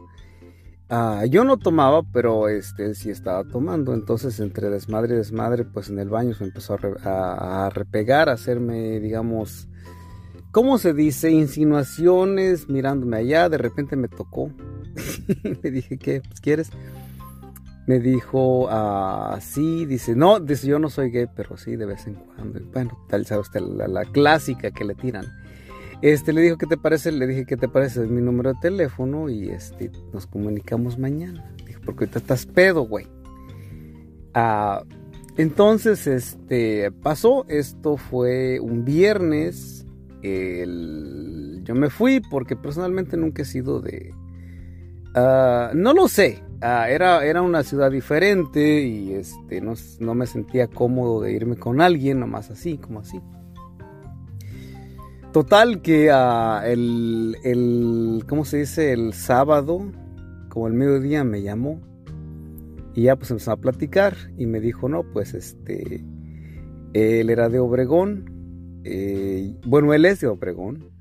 Ah, 0.89 1.25
yo 1.27 1.45
no 1.45 1.59
tomaba, 1.59 2.03
pero 2.13 2.49
este 2.49 2.95
sí 2.97 3.11
estaba 3.11 3.45
tomando. 3.45 3.95
Entonces, 3.95 4.41
entre 4.41 4.69
desmadre 4.69 5.15
y 5.15 5.19
desmadre, 5.19 5.65
pues 5.65 5.91
en 5.91 6.01
el 6.01 6.09
baño 6.09 6.35
se 6.35 6.43
empezó 6.43 6.77
a, 7.05 7.67
a 7.67 7.71
repegar, 7.71 8.29
a 8.29 8.33
hacerme, 8.33 8.99
digamos, 8.99 9.69
¿cómo 10.51 10.77
se 10.79 10.93
dice? 10.93 11.31
Insinuaciones, 11.31 12.69
mirándome 12.69 13.19
allá. 13.19 13.49
De 13.49 13.59
repente 13.59 13.95
me 13.95 14.09
tocó. 14.09 14.51
Le 15.63 15.71
dije, 15.71 15.99
¿qué? 15.99 16.21
Pues, 16.21 16.41
¿Quieres? 16.41 16.71
Me 17.87 17.99
dijo, 17.99 18.69
ah, 18.71 19.39
sí, 19.41 19.87
dice, 19.87 20.15
no, 20.15 20.39
dice, 20.39 20.69
yo 20.69 20.79
no 20.79 20.89
soy 20.89 21.11
gay, 21.11 21.27
pero 21.35 21.57
sí, 21.57 21.77
de 21.77 21.87
vez 21.87 22.07
en 22.07 22.15
cuando. 22.15 22.61
bueno, 22.73 22.99
tal, 23.09 23.27
sabe 23.27 23.41
usted, 23.41 23.61
la, 23.61 24.05
clásica 24.05 24.71
que 24.71 24.85
le 24.85 24.95
tiran. 24.95 25.27
Este, 26.01 26.33
le 26.33 26.43
dijo, 26.43 26.59
¿qué 26.59 26.67
te 26.67 26.77
parece? 26.77 27.13
Le 27.13 27.27
dije, 27.27 27.45
¿qué 27.45 27.57
te 27.57 27.69
parece? 27.69 28.03
Es 28.03 28.09
mi 28.09 28.21
número 28.21 28.53
de 28.53 28.61
teléfono 28.61 29.29
y 29.29 29.49
este, 29.49 29.91
nos 30.13 30.27
comunicamos 30.27 30.99
mañana. 30.99 31.55
Dijo, 31.67 31.81
porque 31.85 32.05
ahorita 32.05 32.19
estás 32.19 32.47
pedo, 32.47 32.83
güey. 32.83 33.07
Ah, 34.35 34.83
entonces, 35.37 36.07
este, 36.07 36.91
pasó, 36.91 37.47
esto 37.49 37.97
fue 37.97 38.61
un 38.61 38.85
viernes. 38.85 39.87
yo 40.23 41.75
me 41.75 41.91
fui 41.91 42.21
porque 42.21 42.55
personalmente 42.55 43.17
nunca 43.17 43.43
he 43.43 43.45
sido 43.45 43.81
de... 43.81 44.15
Ah, 45.15 45.73
no 45.75 45.93
lo 45.95 46.09
sé, 46.09 46.43
Ah, 46.65 46.89
era, 46.89 47.27
era 47.27 47.43
una 47.43 47.65
ciudad 47.65 47.91
diferente 47.91 48.83
y 48.83 49.15
este, 49.15 49.61
no, 49.61 50.15
me 50.15 50.27
sentía 50.27 50.69
cómodo 50.69 51.21
de 51.21 51.33
irme 51.33 51.57
con 51.57 51.81
alguien, 51.81 52.21
nomás 52.21 52.53
así, 52.53 52.79
como 52.79 53.01
así. 53.01 53.21
Total 55.33 55.83
que 55.83 56.13
uh, 56.13 56.65
el, 56.65 57.37
el, 57.43 58.25
¿cómo 58.29 58.45
se 58.45 58.59
dice? 58.59 58.93
El 58.93 59.13
sábado, 59.13 59.91
como 60.51 60.69
el 60.69 60.75
mediodía, 60.75 61.25
me 61.25 61.43
llamó 61.43 61.81
y 62.95 63.03
ya 63.03 63.17
pues 63.17 63.33
empezó 63.33 63.51
a 63.51 63.57
platicar 63.57 64.15
y 64.39 64.47
me 64.47 64.61
dijo, 64.61 64.89
no, 64.89 65.03
pues 65.03 65.35
este, 65.35 66.05
él 66.93 67.29
era 67.29 67.49
de 67.49 67.59
Obregón, 67.59 68.81
eh, 68.85 69.57
bueno, 69.67 69.95
él 69.95 70.05
es 70.05 70.21
de 70.21 70.29
Obregón, 70.29 70.92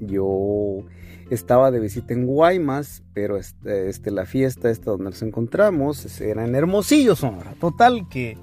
yo 0.00 0.84
estaba 1.30 1.70
de 1.70 1.80
visita 1.80 2.14
en 2.14 2.26
Guaymas, 2.26 3.02
pero 3.12 3.36
este, 3.36 3.88
este, 3.88 4.10
la 4.10 4.24
fiesta 4.24 4.70
esta 4.70 4.90
donde 4.92 5.04
nos 5.04 5.22
encontramos 5.22 6.20
era 6.20 6.44
en 6.44 6.54
Hermosillo, 6.54 7.14
Sonora. 7.16 7.54
Total 7.60 8.08
que, 8.08 8.38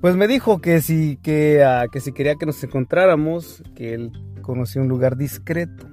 pues 0.00 0.16
me 0.16 0.26
dijo 0.26 0.60
que 0.60 0.80
si, 0.80 1.16
que, 1.18 1.62
ah, 1.62 1.86
que 1.90 2.00
si 2.00 2.12
quería 2.12 2.34
que 2.34 2.46
nos 2.46 2.62
encontráramos, 2.64 3.62
que 3.74 3.94
él 3.94 4.12
conocía 4.42 4.82
un 4.82 4.88
lugar 4.88 5.16
discreto. 5.16 5.86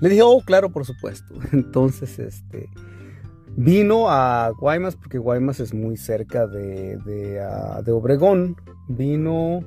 Le 0.00 0.08
dije, 0.08 0.22
oh, 0.22 0.42
claro, 0.44 0.70
por 0.70 0.84
supuesto. 0.84 1.34
Entonces, 1.52 2.18
este, 2.18 2.68
vino 3.56 4.10
a 4.10 4.50
Guaymas, 4.50 4.96
porque 4.96 5.18
Guaymas 5.18 5.60
es 5.60 5.72
muy 5.72 5.96
cerca 5.96 6.46
de, 6.46 6.98
de, 6.98 7.40
ah, 7.40 7.82
de 7.82 7.92
Obregón. 7.92 8.56
Vino 8.88 9.64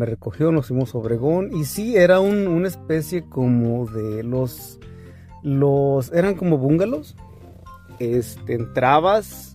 me 0.00 0.06
recogió, 0.06 0.50
nos 0.50 0.68
fuimos 0.68 0.94
a 0.94 0.98
Obregón 0.98 1.50
y 1.54 1.64
sí, 1.64 1.94
era 1.94 2.20
una 2.20 2.66
especie 2.66 3.28
como 3.28 3.84
de 3.84 4.22
los, 4.22 4.80
los, 5.42 6.10
eran 6.12 6.36
como 6.36 6.56
búngalos, 6.56 7.16
este, 7.98 8.54
entrabas, 8.54 9.52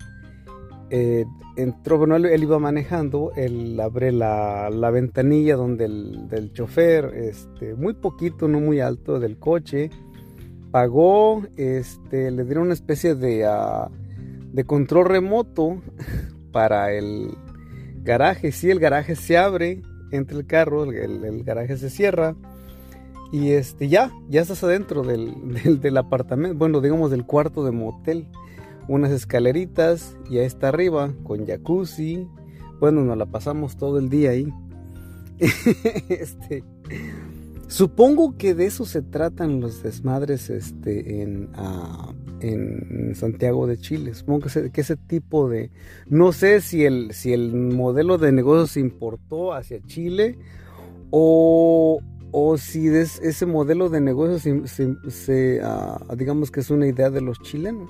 eh, 0.92 1.26
entró, 1.56 1.98
bueno, 1.98 2.16
él, 2.16 2.44
iba 2.44 2.60
manejando, 2.60 3.32
él 3.36 3.80
abre 3.80 4.12
la, 4.12 4.70
ventanilla 4.94 5.56
donde 5.56 5.86
el 5.86 6.30
del 6.30 6.54
chofer, 6.54 7.06
este, 7.16 7.74
muy 7.74 7.96
poquito, 7.96 8.48
no 8.48 8.60
muy 8.60 8.82
alto 8.82 9.20
del 9.20 9.40
coche, 9.40 9.90
pagó, 10.70 11.42
este, 11.58 12.30
le 12.30 12.44
dieron 12.44 12.66
una 12.66 12.76
especie 12.76 13.16
de, 13.16 13.46
ah, 13.46 13.90
de 14.54 14.64
control 14.64 15.08
remoto 15.08 15.82
para 16.52 16.94
el 16.94 17.36
garaje, 18.04 18.52
sí, 18.52 18.70
el 18.70 18.80
garaje 18.80 19.16
se 19.16 19.40
abre, 19.40 19.82
entre 20.16 20.38
el 20.38 20.46
carro, 20.46 20.84
el, 20.84 21.44
garaje 21.44 21.78
se 21.78 21.90
cierra 21.90 22.36
y 23.32 23.52
este 23.52 23.88
ya, 23.88 24.12
ya 24.30 24.42
estás 24.42 24.64
adentro 24.64 25.04
del, 25.04 25.34
del, 25.82 25.98
apartamento, 25.98 26.58
bueno, 26.58 26.82
digamos 26.82 27.12
del 27.12 27.26
cuarto 27.26 27.64
de 27.64 27.72
motel, 27.72 28.28
unas 28.88 29.12
escaleritas 29.12 30.16
y 30.30 30.38
ahí 30.38 30.46
está 30.46 30.70
arriba 30.70 31.14
con 31.24 31.46
jacuzzi, 31.46 32.28
Bueno, 32.80 33.04
nos 33.04 33.18
la 33.18 33.26
pasamos 33.26 33.78
todo 33.78 34.00
el 34.00 34.10
día 34.10 34.32
ahí. 34.32 34.54
este, 36.10 36.64
supongo 37.68 38.38
que 38.38 38.54
de 38.54 38.68
eso 38.68 38.86
se 38.86 39.02
tratan 39.02 39.60
los 39.60 39.84
desmadres 39.84 40.50
este, 40.50 41.22
en, 41.22 41.50
ah, 41.56 42.14
en 42.54 43.16
Santiago 43.16 43.68
de 43.68 43.78
Chile. 43.78 44.14
Supongo 44.14 44.42
que 44.42 44.48
ese, 44.48 44.72
que 44.72 44.82
ese, 44.82 44.96
tipo 44.96 45.50
de... 45.50 45.72
No 46.08 46.32
sé 46.32 46.62
si 46.62 46.86
el, 46.86 47.14
si 47.14 47.34
el 47.34 47.54
modelo 47.54 48.18
de 48.18 48.32
negocio 48.32 48.68
se 48.68 48.80
importó 48.80 49.54
hacia 49.54 49.82
Chile 49.86 50.38
o, 51.10 52.00
o 52.32 52.58
si 52.58 52.88
ese 52.88 53.46
modelo 53.46 53.90
de 53.90 54.02
negocio 54.02 54.40
se, 54.40 55.62
ah, 55.64 56.02
digamos 56.18 56.52
que 56.52 56.60
es 56.60 56.70
una 56.70 56.88
idea 56.88 57.10
de 57.10 57.22
los 57.22 57.40
chilenos. 57.40 57.90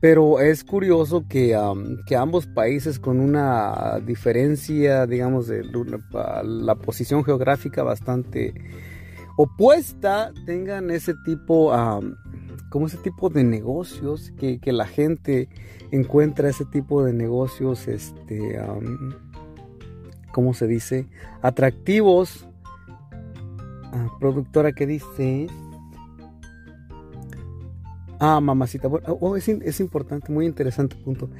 Pero 0.00 0.38
es 0.38 0.64
curioso 0.64 1.24
que, 1.28 1.58
que 2.06 2.14
ambos 2.14 2.46
países 2.46 2.98
con 2.98 3.20
una 3.20 4.00
diferencia, 4.04 5.06
digamos, 5.06 5.46
de 5.46 5.64
la 6.44 6.74
posición 6.74 7.24
geográfica 7.24 7.82
bastante 7.82 8.52
opuesta, 9.36 10.32
tengan 10.46 10.90
ese 10.90 11.14
tipo, 11.24 11.72
como 12.74 12.88
ese 12.88 12.96
tipo 12.96 13.30
de 13.30 13.44
negocios, 13.44 14.32
que, 14.36 14.58
la 14.72 14.88
gente 14.88 15.48
encuentra 15.92 16.48
ese 16.48 16.64
tipo 16.64 17.04
de 17.04 17.12
negocios, 17.12 17.86
este, 17.86 18.60
¿cómo 20.32 20.54
se 20.54 20.66
dice? 20.66 21.06
Atractivos. 21.40 22.48
Ah, 23.92 24.08
productora 24.18 24.72
que 24.72 24.88
dice 24.88 25.46
Ah, 28.18 28.40
mamacita. 28.40 28.88
Oh, 28.88 29.36
es, 29.36 29.78
importante, 29.78 30.32
muy 30.32 30.44
interesante 30.44 30.96
punto. 30.96 31.30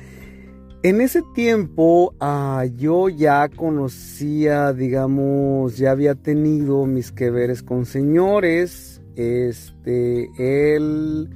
En 0.85 1.01
ese 1.01 1.21
tiempo 1.35 2.15
ah, 2.21 2.65
yo 2.77 3.09
ya 3.09 3.49
conocía, 3.49 4.73
digamos, 4.73 5.79
ya 5.79 5.91
había 5.91 6.15
tenido 6.15 6.87
mis 6.87 7.11
que 7.11 7.31
veres 7.31 7.65
con 7.65 7.87
señores. 7.87 8.94
Este, 9.17 10.31
él 10.39 11.31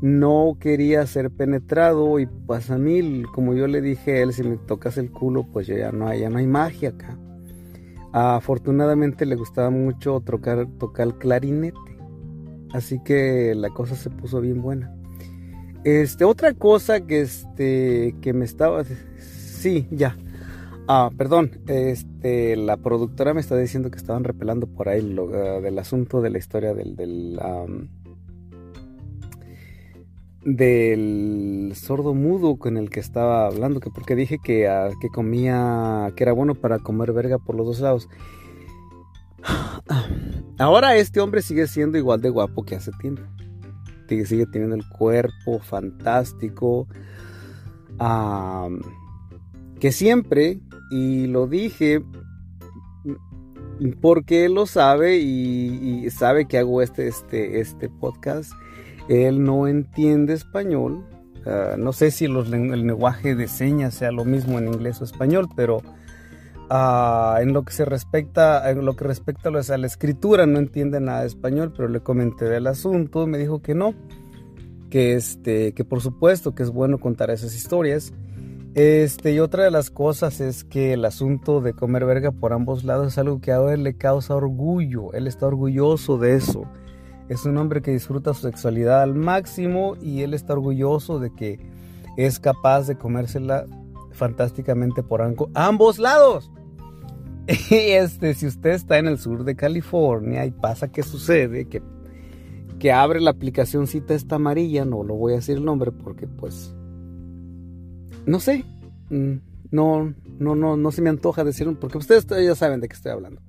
no 0.00 0.58
quería 0.60 1.06
ser 1.06 1.30
penetrado 1.30 2.18
y 2.18 2.26
pues 2.26 2.70
a 2.70 2.78
mí, 2.78 3.22
como 3.32 3.54
yo 3.54 3.66
le 3.66 3.80
dije 3.80 4.12
a 4.12 4.22
él, 4.22 4.32
si 4.32 4.42
me 4.42 4.56
tocas 4.56 4.98
el 4.98 5.10
culo, 5.10 5.46
pues 5.50 5.66
ya 5.66 5.92
no 5.92 6.08
hay, 6.08 6.20
ya 6.20 6.30
no 6.30 6.38
hay 6.38 6.46
magia 6.46 6.90
acá. 6.90 7.18
afortunadamente 8.12 9.26
le 9.26 9.34
gustaba 9.36 9.70
mucho 9.70 10.20
tocar, 10.20 10.66
tocar 10.78 11.06
el 11.06 11.14
clarinete. 11.18 11.78
Así 12.72 13.00
que 13.04 13.54
la 13.54 13.70
cosa 13.70 13.94
se 13.94 14.10
puso 14.10 14.40
bien 14.40 14.60
buena. 14.60 14.94
Este, 15.84 16.24
otra 16.24 16.54
cosa 16.54 17.06
que 17.06 17.20
este, 17.20 18.16
que 18.20 18.32
me 18.32 18.44
estaba, 18.44 18.82
sí, 19.18 19.86
ya. 19.90 20.16
Ah, 20.86 21.10
perdón, 21.16 21.62
este, 21.66 22.56
la 22.56 22.76
productora 22.76 23.32
me 23.32 23.40
está 23.40 23.56
diciendo 23.56 23.90
que 23.90 23.96
estaban 23.96 24.22
repelando 24.22 24.66
por 24.66 24.90
ahí 24.90 25.16
ah, 25.18 25.60
del 25.62 25.78
asunto 25.78 26.20
de 26.20 26.28
la 26.28 26.36
historia 26.36 26.74
del, 26.74 26.94
del, 26.94 27.40
del 30.42 31.72
sordo 31.74 32.12
mudo 32.12 32.56
con 32.56 32.76
el 32.76 32.90
que 32.90 33.00
estaba 33.00 33.46
hablando, 33.46 33.80
que 33.80 33.88
porque 33.88 34.14
dije 34.14 34.38
que, 34.44 34.68
ah, 34.68 34.90
que 35.00 35.08
comía, 35.08 36.12
que 36.16 36.24
era 36.24 36.32
bueno 36.32 36.54
para 36.54 36.78
comer 36.78 37.12
verga 37.14 37.38
por 37.38 37.54
los 37.56 37.66
dos 37.66 37.80
lados. 37.80 38.08
Ahora 40.58 40.96
este 40.96 41.20
hombre 41.20 41.40
sigue 41.40 41.66
siendo 41.66 41.96
igual 41.96 42.20
de 42.20 42.28
guapo 42.28 42.62
que 42.62 42.76
hace 42.76 42.92
tiempo. 43.00 43.22
Sigue, 44.06 44.26
sigue 44.26 44.46
teniendo 44.46 44.76
el 44.76 44.86
cuerpo 44.86 45.60
fantástico. 45.60 46.86
que 49.80 49.92
siempre, 49.92 50.60
y 50.90 51.26
lo 51.26 51.46
dije 51.46 52.02
porque 54.00 54.44
él 54.44 54.54
lo 54.54 54.66
sabe 54.66 55.18
y, 55.18 56.08
sabe 56.10 56.46
que 56.46 56.58
hago 56.58 56.82
este, 56.82 57.08
este, 57.08 57.60
este 57.60 57.88
podcast. 57.88 58.52
Él 59.08 59.42
no 59.42 59.66
entiende 59.66 60.32
español. 60.32 61.04
Ah, 61.44 61.74
no 61.78 61.92
sé 61.92 62.10
si 62.10 62.24
el 62.26 62.86
lenguaje 62.86 63.34
de 63.34 63.48
señas 63.48 63.94
sea 63.94 64.12
lo 64.12 64.24
mismo 64.24 64.58
en 64.58 64.68
inglés 64.68 65.00
o 65.00 65.04
español, 65.04 65.48
pero 65.56 65.82
Ah, 66.70 67.38
en 67.42 67.52
lo 67.52 67.62
que 67.64 67.72
se 67.72 67.84
respecta, 67.84 68.70
en 68.70 68.84
lo 68.84 68.96
que 68.96 69.04
respecta 69.04 69.50
a 69.50 69.78
la 69.78 69.86
escritura, 69.86 70.46
no 70.46 70.58
entiende 70.58 70.98
nada 70.98 71.20
de 71.20 71.26
español, 71.26 71.72
pero 71.76 71.88
le 71.88 72.00
comenté 72.00 72.46
del 72.46 72.66
asunto, 72.66 73.26
me 73.26 73.36
dijo 73.36 73.60
que 73.60 73.74
no, 73.74 73.94
que 74.88 75.14
este, 75.14 75.72
que 75.72 75.84
por 75.84 76.00
supuesto 76.00 76.54
que 76.54 76.62
es 76.62 76.70
bueno 76.70 76.98
contar 76.98 77.30
esas 77.30 77.54
historias. 77.54 78.14
Este, 78.74 79.32
y 79.32 79.38
otra 79.38 79.62
de 79.62 79.70
las 79.70 79.90
cosas 79.90 80.40
es 80.40 80.64
que 80.64 80.94
el 80.94 81.04
asunto 81.04 81.60
de 81.60 81.74
comer 81.74 82.04
verga 82.04 82.32
por 82.32 82.52
ambos 82.52 82.82
lados 82.82 83.12
es 83.12 83.18
algo 83.18 83.40
que 83.40 83.52
a 83.52 83.72
él 83.72 83.84
le 83.84 83.96
causa 83.96 84.34
orgullo, 84.34 85.12
él 85.12 85.28
está 85.28 85.46
orgulloso 85.46 86.18
de 86.18 86.34
eso. 86.34 86.64
Es 87.28 87.44
un 87.46 87.56
hombre 87.56 87.82
que 87.82 87.92
disfruta 87.92 88.34
su 88.34 88.42
sexualidad 88.42 89.02
al 89.02 89.14
máximo 89.14 89.94
y 90.02 90.22
él 90.22 90.34
está 90.34 90.54
orgulloso 90.54 91.20
de 91.20 91.32
que 91.32 91.60
es 92.16 92.40
capaz 92.40 92.88
de 92.88 92.98
comérsela 92.98 93.64
fantásticamente 94.10 95.02
por 95.02 95.22
ambos 95.54 95.98
lados. 95.98 96.50
Y 97.70 97.74
este, 97.74 98.32
si 98.32 98.46
usted 98.46 98.70
está 98.70 98.98
en 98.98 99.06
el 99.06 99.18
sur 99.18 99.44
de 99.44 99.54
California 99.54 100.46
y 100.46 100.50
pasa 100.50 100.90
que 100.90 101.02
sucede, 101.02 101.66
que, 101.66 101.82
que 102.78 102.90
abre 102.90 103.20
la 103.20 103.30
aplicación 103.30 103.86
cita 103.86 104.14
esta 104.14 104.36
amarilla, 104.36 104.86
no 104.86 105.02
lo 105.02 105.14
voy 105.14 105.34
a 105.34 105.36
decir 105.36 105.58
el 105.58 105.64
nombre 105.64 105.92
porque 105.92 106.26
pues, 106.26 106.73
no 108.26 108.40
sé, 108.40 108.64
mm, 109.10 109.34
no, 109.70 110.14
no, 110.38 110.54
no, 110.54 110.76
no 110.76 110.92
se 110.92 111.02
me 111.02 111.10
antoja 111.10 111.44
decirlo 111.44 111.78
porque 111.78 111.98
ustedes 111.98 112.26
ya 112.26 112.54
saben 112.54 112.80
de 112.80 112.88
qué 112.88 112.94
estoy 112.94 113.12
hablando. 113.12 113.40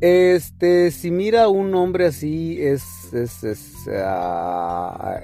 Este, 0.00 0.90
si 0.90 1.10
mira 1.10 1.48
un 1.48 1.74
hombre 1.74 2.06
así, 2.06 2.60
es, 2.60 3.14
es, 3.14 3.44
es, 3.44 3.74
ah, 3.88 5.20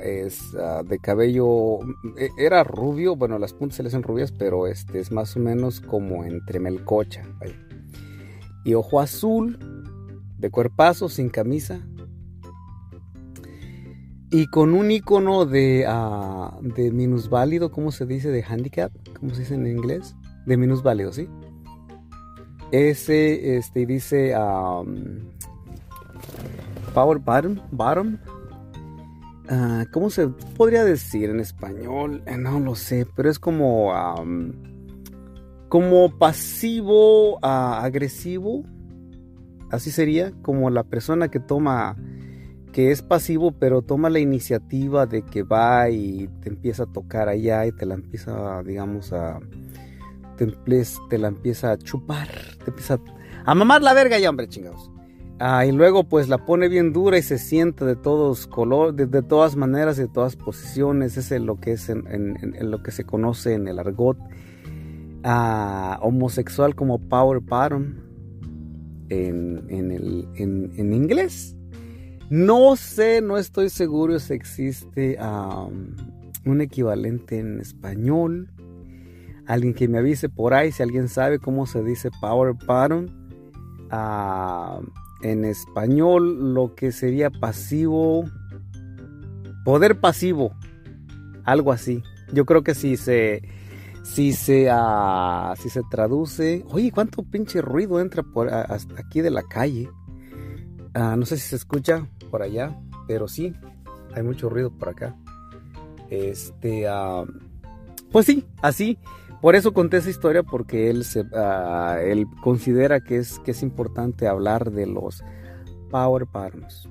ah, 0.59 0.83
de 0.85 0.99
cabello, 1.01 1.81
e, 2.17 2.31
era 2.39 2.65
rubio, 2.65 3.17
bueno, 3.17 3.39
las 3.39 3.53
puntas 3.53 3.77
se 3.77 3.83
le 3.83 3.89
hacen 3.89 4.03
rubias, 4.03 4.33
pero 4.33 4.67
este 4.67 5.01
es 5.01 5.11
más 5.11 5.37
o 5.37 5.41
menos 5.41 5.81
como 5.81 6.25
entre 6.25 6.61
melcocha. 6.61 7.25
Y 8.65 8.75
ojo 8.75 9.01
azul, 9.01 9.59
de 10.39 10.51
cuerpazo, 10.51 11.09
sin 11.09 11.29
camisa. 11.29 11.81
Y 14.33 14.47
con 14.47 14.75
un 14.75 14.91
icono 14.93 15.45
de, 15.45 15.85
uh, 15.89 16.63
de 16.63 16.93
minusválido, 16.93 17.73
¿cómo 17.73 17.91
se 17.91 18.07
dice? 18.07 18.31
De 18.31 18.45
handicap, 18.45 18.93
¿cómo 19.19 19.35
se 19.35 19.41
dice 19.41 19.55
en 19.55 19.67
inglés? 19.67 20.15
De 20.47 20.57
minusválido, 20.57 21.13
¿sí? 21.13 21.29
Ese, 22.71 23.57
este, 23.57 23.87
dice 23.87 24.33
Power 26.95 27.19
Bottom. 27.19 27.59
bottom. 27.73 28.19
Uh, 29.51 29.85
¿Cómo 29.93 30.11
se 30.11 30.29
podría 30.29 30.85
decir 30.85 31.31
en 31.31 31.41
español? 31.41 32.23
Eh, 32.27 32.37
no 32.37 32.61
lo 32.61 32.77
sé, 32.77 33.09
pero 33.17 33.29
es 33.29 33.41
como, 33.41 33.93
como 35.69 36.17
pasivo 36.19 37.35
uh, 37.39 37.39
agresivo. 37.43 38.63
Así 39.73 39.91
sería, 39.91 40.33
como 40.43 40.71
la 40.71 40.85
persona 40.85 41.29
que 41.29 41.41
toma, 41.41 41.97
que 42.73 42.91
es 42.91 43.03
pasivo, 43.03 43.53
pero 43.53 43.83
toma 43.83 44.11
la 44.11 44.21
iniciativa 44.21 45.07
de 45.07 45.23
que 45.23 45.43
va 45.43 45.91
y 45.91 46.29
te 46.41 46.49
empieza 46.49 46.85
a 46.85 46.87
tocar 46.87 47.29
allá 47.29 47.67
y 47.67 47.73
te 47.73 47.87
la 47.87 47.95
empieza, 47.95 48.63
digamos, 48.63 49.13
a 49.13 49.41
te, 51.09 51.19
la 51.19 51.29
empieza 51.29 51.73
a 51.73 51.79
chupar, 51.79 52.29
te 52.65 52.71
empieza 52.71 52.99
a, 53.45 53.55
mamar 53.55 53.83
la 53.83 53.93
verga 53.93 54.19
ya, 54.19 54.31
hombre, 54.31 54.49
chingados. 54.49 54.91
Ah, 55.39 55.65
y 55.65 55.73
luego 55.73 56.05
pues 56.05 56.29
la 56.29 56.45
pone 56.45 56.69
bien 56.69 56.93
dura 56.93 57.17
y 57.17 57.23
se 57.23 57.39
siente 57.39 57.87
de 57.87 57.97
todos 57.97 58.47
colores, 58.47 59.11
de, 59.11 59.23
todas 59.23 59.57
maneras 59.57 59.97
de 59.97 60.07
todas 60.07 60.37
posiciones. 60.37 61.17
Ese 61.17 61.37
es 61.37 61.43
lo 61.43 61.59
que 61.59 61.73
es 61.73 61.89
en, 61.89 62.37
lo 62.71 62.83
que 62.83 62.91
se 62.91 63.05
conoce 63.05 63.55
en 63.55 63.67
el 63.67 63.79
argot 63.79 64.19
ah, 65.25 65.99
homosexual 66.03 66.75
como 66.75 66.99
power 66.99 67.41
bottom 67.41 67.95
en, 69.09 69.91
el, 69.91 70.29
en, 70.37 70.93
inglés. 70.93 71.57
No 72.31 72.77
sé, 72.77 73.21
no 73.23 73.39
estoy 73.39 73.71
seguro 73.71 74.21
si 74.21 74.35
existe 74.35 75.19
un 76.47 76.61
equivalente 76.61 77.41
en 77.41 77.59
español. 77.59 78.53
Alguien 79.49 79.75
que 79.75 79.89
me 79.89 79.99
avise 79.99 80.29
por 80.29 80.55
ahí 80.55 80.71
si 80.71 80.81
alguien 80.81 81.09
sabe 81.09 81.41
cómo 81.41 81.67
se 81.67 81.83
dice 81.83 82.09
power 82.21 82.55
ah, 83.91 84.81
en 85.23 85.45
español 85.45 86.55
lo 86.55 86.77
que 86.77 86.93
sería 86.93 87.31
pasivo 87.31 88.25
poder 89.65 89.99
pasivo 89.99 90.55
algo 91.45 91.73
así. 91.73 92.05
Yo 92.33 92.47
creo 92.47 92.63
que 92.63 92.77
si 92.77 92.97
se 92.97 93.43
si 94.05 94.35
se 94.35 94.73
uh, 94.73 95.57
si 95.61 95.69
se 95.69 95.83
traduce 95.91 96.65
oye 96.69 96.93
cuánto 96.93 97.25
pinche 97.25 97.61
ruido 97.61 97.99
entra 97.99 98.23
por 98.23 98.49
hasta 98.49 99.01
aquí 99.01 99.21
de 99.21 99.31
la 99.31 99.43
calle 99.43 99.91
ah, 100.95 101.17
no 101.17 101.27
sé 101.27 101.37
si 101.37 101.49
se 101.49 101.57
escucha 101.57 102.09
por 102.31 102.43
allá 102.43 102.79
pero 103.07 103.29
sí 103.29 103.55
hay 104.15 104.23
mucho 104.23 104.49
ruido 104.49 104.71
por 104.71 104.89
acá 104.91 105.17
este 106.11 106.87
pues 108.11 108.27
sí 108.27 108.45
así 108.63 108.99
por 109.41 109.57
eso 109.57 109.73
conté 109.73 109.97
esa 109.97 110.11
historia 110.11 110.43
porque 110.43 110.91
él, 110.91 111.05
se, 111.05 111.25
ah, 111.35 111.99
él 112.03 112.27
considera 112.43 113.01
que 113.01 113.17
es, 113.17 113.39
que 113.39 113.53
es 113.53 113.63
importante 113.63 114.29
hablar 114.29 114.71
de 114.71 114.87
los 114.87 115.25
power 115.91 116.27
patterns. 116.27 116.89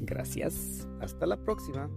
Gracias. 0.00 0.88
Hasta 1.00 1.26
la 1.26 1.36
próxima. 1.36 1.90